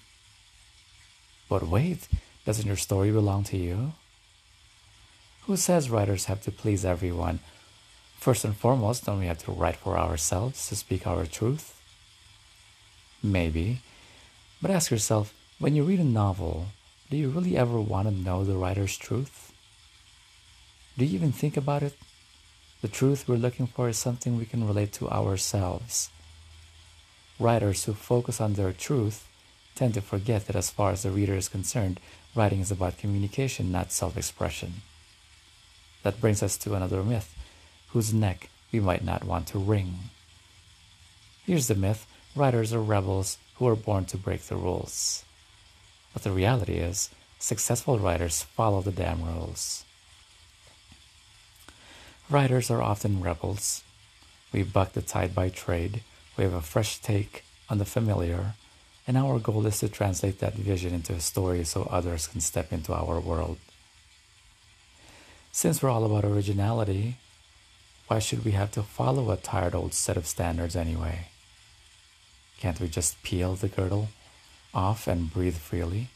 But 1.54 1.68
wait, 1.70 2.08
doesn't 2.48 2.66
your 2.66 2.76
story 2.76 3.12
belong 3.12 3.44
to 3.44 3.58
you? 3.58 3.94
Who 5.46 5.56
says 5.56 5.92
writers 5.92 6.26
have 6.26 6.42
to 6.46 6.52
please 6.52 6.84
everyone? 6.84 7.42
First 8.18 8.44
and 8.44 8.58
foremost, 8.58 9.06
don't 9.06 9.20
we 9.20 9.28
have 9.28 9.44
to 9.46 9.52
write 9.52 9.76
for 9.76 9.96
ourselves 9.96 10.68
to 10.70 10.76
speak 10.76 11.06
our 11.06 11.28
truth? 11.28 11.80
Maybe. 13.22 13.82
But 14.64 14.72
ask 14.72 14.90
yourself 14.90 15.32
when 15.60 15.76
you 15.76 15.84
read 15.84 16.00
a 16.00 16.04
novel, 16.04 16.70
do 17.12 17.18
you 17.18 17.30
really 17.30 17.56
ever 17.56 17.80
want 17.80 18.08
to 18.08 18.16
know 18.16 18.44
the 18.44 18.58
writer's 18.58 18.98
truth? 18.98 19.54
Do 20.98 21.06
you 21.06 21.14
even 21.14 21.32
think 21.32 21.56
about 21.56 21.84
it? 21.84 21.96
The 22.82 22.88
truth 22.88 23.28
we're 23.28 23.36
looking 23.36 23.68
for 23.68 23.90
is 23.90 23.98
something 24.00 24.40
we 24.40 24.46
can 24.46 24.66
relate 24.66 24.92
to 24.94 25.08
ourselves. 25.08 26.10
Writers 27.40 27.84
who 27.84 27.94
focus 27.94 28.42
on 28.42 28.54
their 28.54 28.74
truth 28.74 29.28
tend 29.76 29.94
to 29.96 30.02
forget 30.02 30.48
that 30.48 30.56
as 30.56 30.70
far 30.70 30.92
as 30.92 31.04
the 31.04 31.12
reader 31.12 31.36
is 31.36 31.50
concerned, 31.50 32.00
writing 32.36 32.60
is 32.60 32.72
about 32.72 32.98
communication, 32.98 33.72
not 33.72 33.92
self 33.92 34.18
expression. 34.18 34.82
That 36.04 36.20
brings 36.22 36.44
us 36.44 36.58
to 36.58 36.76
another 36.76 37.04
myth, 37.04 37.36
whose 37.90 38.14
neck 38.14 38.50
we 38.72 38.80
might 38.80 39.04
not 39.04 39.24
want 39.24 39.48
to 39.48 39.60
wring. 39.60 39.96
Here's 41.46 41.68
the 41.68 41.76
myth 41.76 42.08
writers 42.36 42.74
are 42.74 42.82
rebels 42.82 43.38
who 43.56 43.68
are 43.68 43.76
born 43.76 44.06
to 44.06 44.18
break 44.18 44.42
the 44.44 44.56
rules. 44.56 45.24
But 46.14 46.24
the 46.24 46.32
reality 46.32 46.76
is, 46.76 47.10
successful 47.40 48.00
writers 48.00 48.44
follow 48.44 48.82
the 48.82 48.92
damn 48.92 49.24
rules. 49.24 49.86
Writers 52.30 52.72
are 52.72 52.82
often 52.82 53.22
rebels. 53.22 53.84
We 54.52 54.64
buck 54.64 54.94
the 54.94 55.02
tide 55.02 55.36
by 55.36 55.50
trade, 55.50 56.02
we 56.38 56.44
have 56.44 56.54
a 56.54 56.62
fresh 56.62 57.00
take 57.00 57.44
on 57.70 57.78
the 57.78 57.86
familiar, 57.86 58.54
and 59.06 59.18
our 59.18 59.40
goal 59.40 59.66
is 59.66 59.80
to 59.80 59.90
translate 59.90 60.40
that 60.40 60.54
vision 60.54 60.94
into 60.94 61.14
a 61.14 61.20
story 61.20 61.64
so 61.64 61.84
others 61.84 62.28
can 62.28 62.42
step 62.42 62.72
into 62.72 62.94
our 62.94 63.20
world. 63.20 63.58
Since 65.52 65.84
we're 65.84 65.90
all 65.90 66.06
about 66.06 66.26
originality, 66.26 67.18
why 68.08 68.20
should 68.20 68.46
we 68.46 68.52
have 68.52 68.72
to 68.72 68.84
follow 68.84 69.30
a 69.32 69.38
tired 69.38 69.76
old 69.76 69.94
set 69.94 70.18
of 70.18 70.28
standards 70.28 70.76
anyway? 70.76 71.28
Can't 72.60 72.80
we 72.80 72.88
just 72.88 73.22
peel 73.24 73.56
the 73.56 73.68
girdle 73.68 74.10
off 74.74 75.08
and 75.08 75.32
breathe 75.32 75.58
freely? 75.58 76.10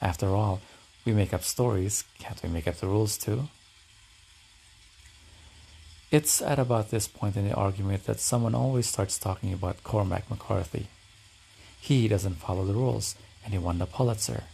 After 0.00 0.28
all, 0.28 0.60
we 1.04 1.12
make 1.12 1.32
up 1.32 1.44
stories, 1.44 2.04
can't 2.18 2.42
we 2.42 2.48
make 2.48 2.68
up 2.68 2.76
the 2.76 2.86
rules 2.86 3.16
too? 3.16 3.48
It's 6.10 6.40
at 6.40 6.58
about 6.58 6.90
this 6.90 7.06
point 7.06 7.36
in 7.36 7.46
the 7.46 7.54
argument 7.54 8.04
that 8.04 8.20
someone 8.20 8.54
always 8.54 8.86
starts 8.86 9.18
talking 9.18 9.52
about 9.52 9.84
Cormac 9.84 10.28
McCarthy. 10.30 10.88
He 11.80 12.08
doesn't 12.08 12.34
follow 12.34 12.64
the 12.64 12.74
rules, 12.74 13.14
and 13.44 13.52
he 13.52 13.58
won 13.58 13.78
the 13.78 13.86
Pulitzer. 13.86 14.44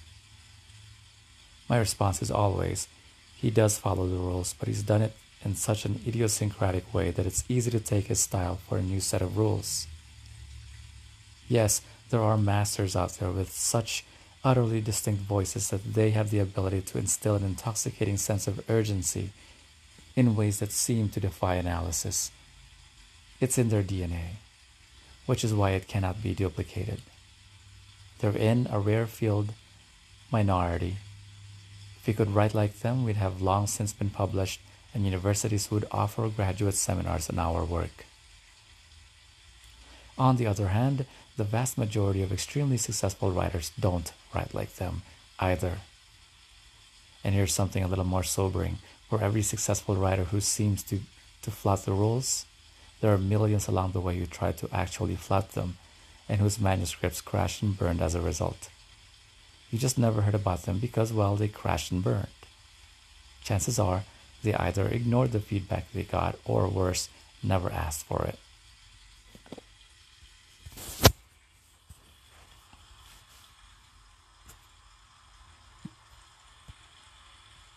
My 1.69 1.79
response 1.79 2.23
is 2.23 2.31
always, 2.31 2.89
he 3.37 3.51
does 3.51 3.79
follow 3.79 4.07
the 4.07 4.17
rules, 4.17 4.55
but 4.59 4.69
he's 4.69 4.83
done 4.83 5.03
it 5.03 5.13
in 5.45 5.55
such 5.55 5.85
an 5.85 6.01
idiosyncratic 6.07 6.93
way 6.95 7.11
that 7.11 7.27
it's 7.27 7.45
easy 7.49 7.71
to 7.71 7.81
take 7.81 8.07
his 8.07 8.21
style 8.21 8.59
for 8.69 8.79
a 8.79 8.83
new 8.83 9.01
set 9.01 9.23
of 9.23 9.37
rules. 9.37 9.87
Yes, 11.49 11.83
there 12.11 12.23
are 12.23 12.39
masters 12.39 12.97
out 12.97 13.13
there 13.15 13.31
with 13.31 13.53
such 13.53 14.05
utterly 14.43 14.81
distinct 14.81 15.23
voices 15.23 15.71
that 15.71 15.95
they 15.95 16.11
have 16.11 16.31
the 16.31 16.39
ability 16.39 16.83
to 16.83 16.99
instill 16.99 17.35
an 17.35 17.45
intoxicating 17.45 18.17
sense 18.17 18.47
of 18.47 18.69
urgency 18.71 19.31
in 20.17 20.37
ways 20.37 20.61
that 20.61 20.73
seem 20.73 21.09
to 21.09 21.21
defy 21.21 21.57
analysis. 21.57 22.31
It's 23.41 23.59
in 23.59 23.69
their 23.69 23.83
DNA, 23.83 24.37
which 25.27 25.45
is 25.45 25.53
why 25.53 25.71
it 25.71 25.89
cannot 25.89 26.23
be 26.23 26.35
duplicated. 26.35 27.01
They're 28.19 28.37
in 28.37 28.69
a 28.71 28.79
rare 28.79 29.07
field 29.07 29.53
minority. 30.31 30.97
If 31.99 32.07
we 32.07 32.15
could 32.15 32.35
write 32.35 32.55
like 32.55 32.81
them, 32.81 33.05
we'd 33.05 33.17
have 33.17 33.43
long 33.43 33.67
since 33.67 33.93
been 33.93 34.11
published, 34.11 34.61
and 34.93 35.05
universities 35.05 35.71
would 35.71 35.87
offer 35.91 36.29
graduate 36.29 36.75
seminars 36.75 37.29
on 37.31 37.39
our 37.39 37.65
work. 37.65 38.07
On 40.17 40.37
the 40.37 40.47
other 40.47 40.69
hand, 40.69 41.07
the 41.37 41.45
vast 41.45 41.77
majority 41.77 42.23
of 42.23 42.33
extremely 42.33 42.77
successful 42.77 43.33
writers 43.33 43.73
don't 43.79 44.13
write 44.35 44.55
like 44.55 44.75
them 44.77 45.03
either. 45.41 45.79
And 47.25 47.35
here's 47.35 47.55
something 47.55 47.83
a 47.83 47.89
little 47.89 48.05
more 48.05 48.23
sobering 48.23 48.79
for 49.09 49.23
every 49.23 49.43
successful 49.43 49.97
writer 49.97 50.25
who 50.25 50.41
seems 50.41 50.83
to, 50.85 51.01
to 51.43 51.51
flout 51.51 51.85
the 51.85 51.93
rules, 51.93 52.47
there 53.01 53.13
are 53.13 53.19
millions 53.19 53.69
along 53.69 53.93
the 53.93 54.01
way 54.01 54.19
who 54.19 54.27
try 54.27 54.53
to 54.53 54.69
actually 54.73 55.17
flout 55.17 55.53
them 55.53 55.77
and 56.29 56.41
whose 56.41 56.61
manuscripts 56.61 57.21
crashed 57.21 57.63
and 57.63 57.79
burned 57.79 58.01
as 58.01 58.15
a 58.15 58.21
result. 58.21 58.69
You 59.71 59.79
just 59.79 59.99
never 59.99 60.23
heard 60.23 60.35
about 60.35 60.63
them 60.63 60.79
because, 60.79 61.13
well, 61.13 61.37
they 61.37 61.49
crashed 61.49 61.91
and 61.91 62.03
burned. 62.03 62.29
Chances 63.43 63.79
are 63.79 64.05
they 64.43 64.55
either 64.55 64.87
ignored 64.87 65.33
the 65.33 65.41
feedback 65.41 65.91
they 65.93 66.03
got 66.03 66.39
or 66.45 66.69
worse, 66.69 67.09
never 67.43 67.71
asked 67.71 68.07
for 68.07 68.25
it. 68.25 68.39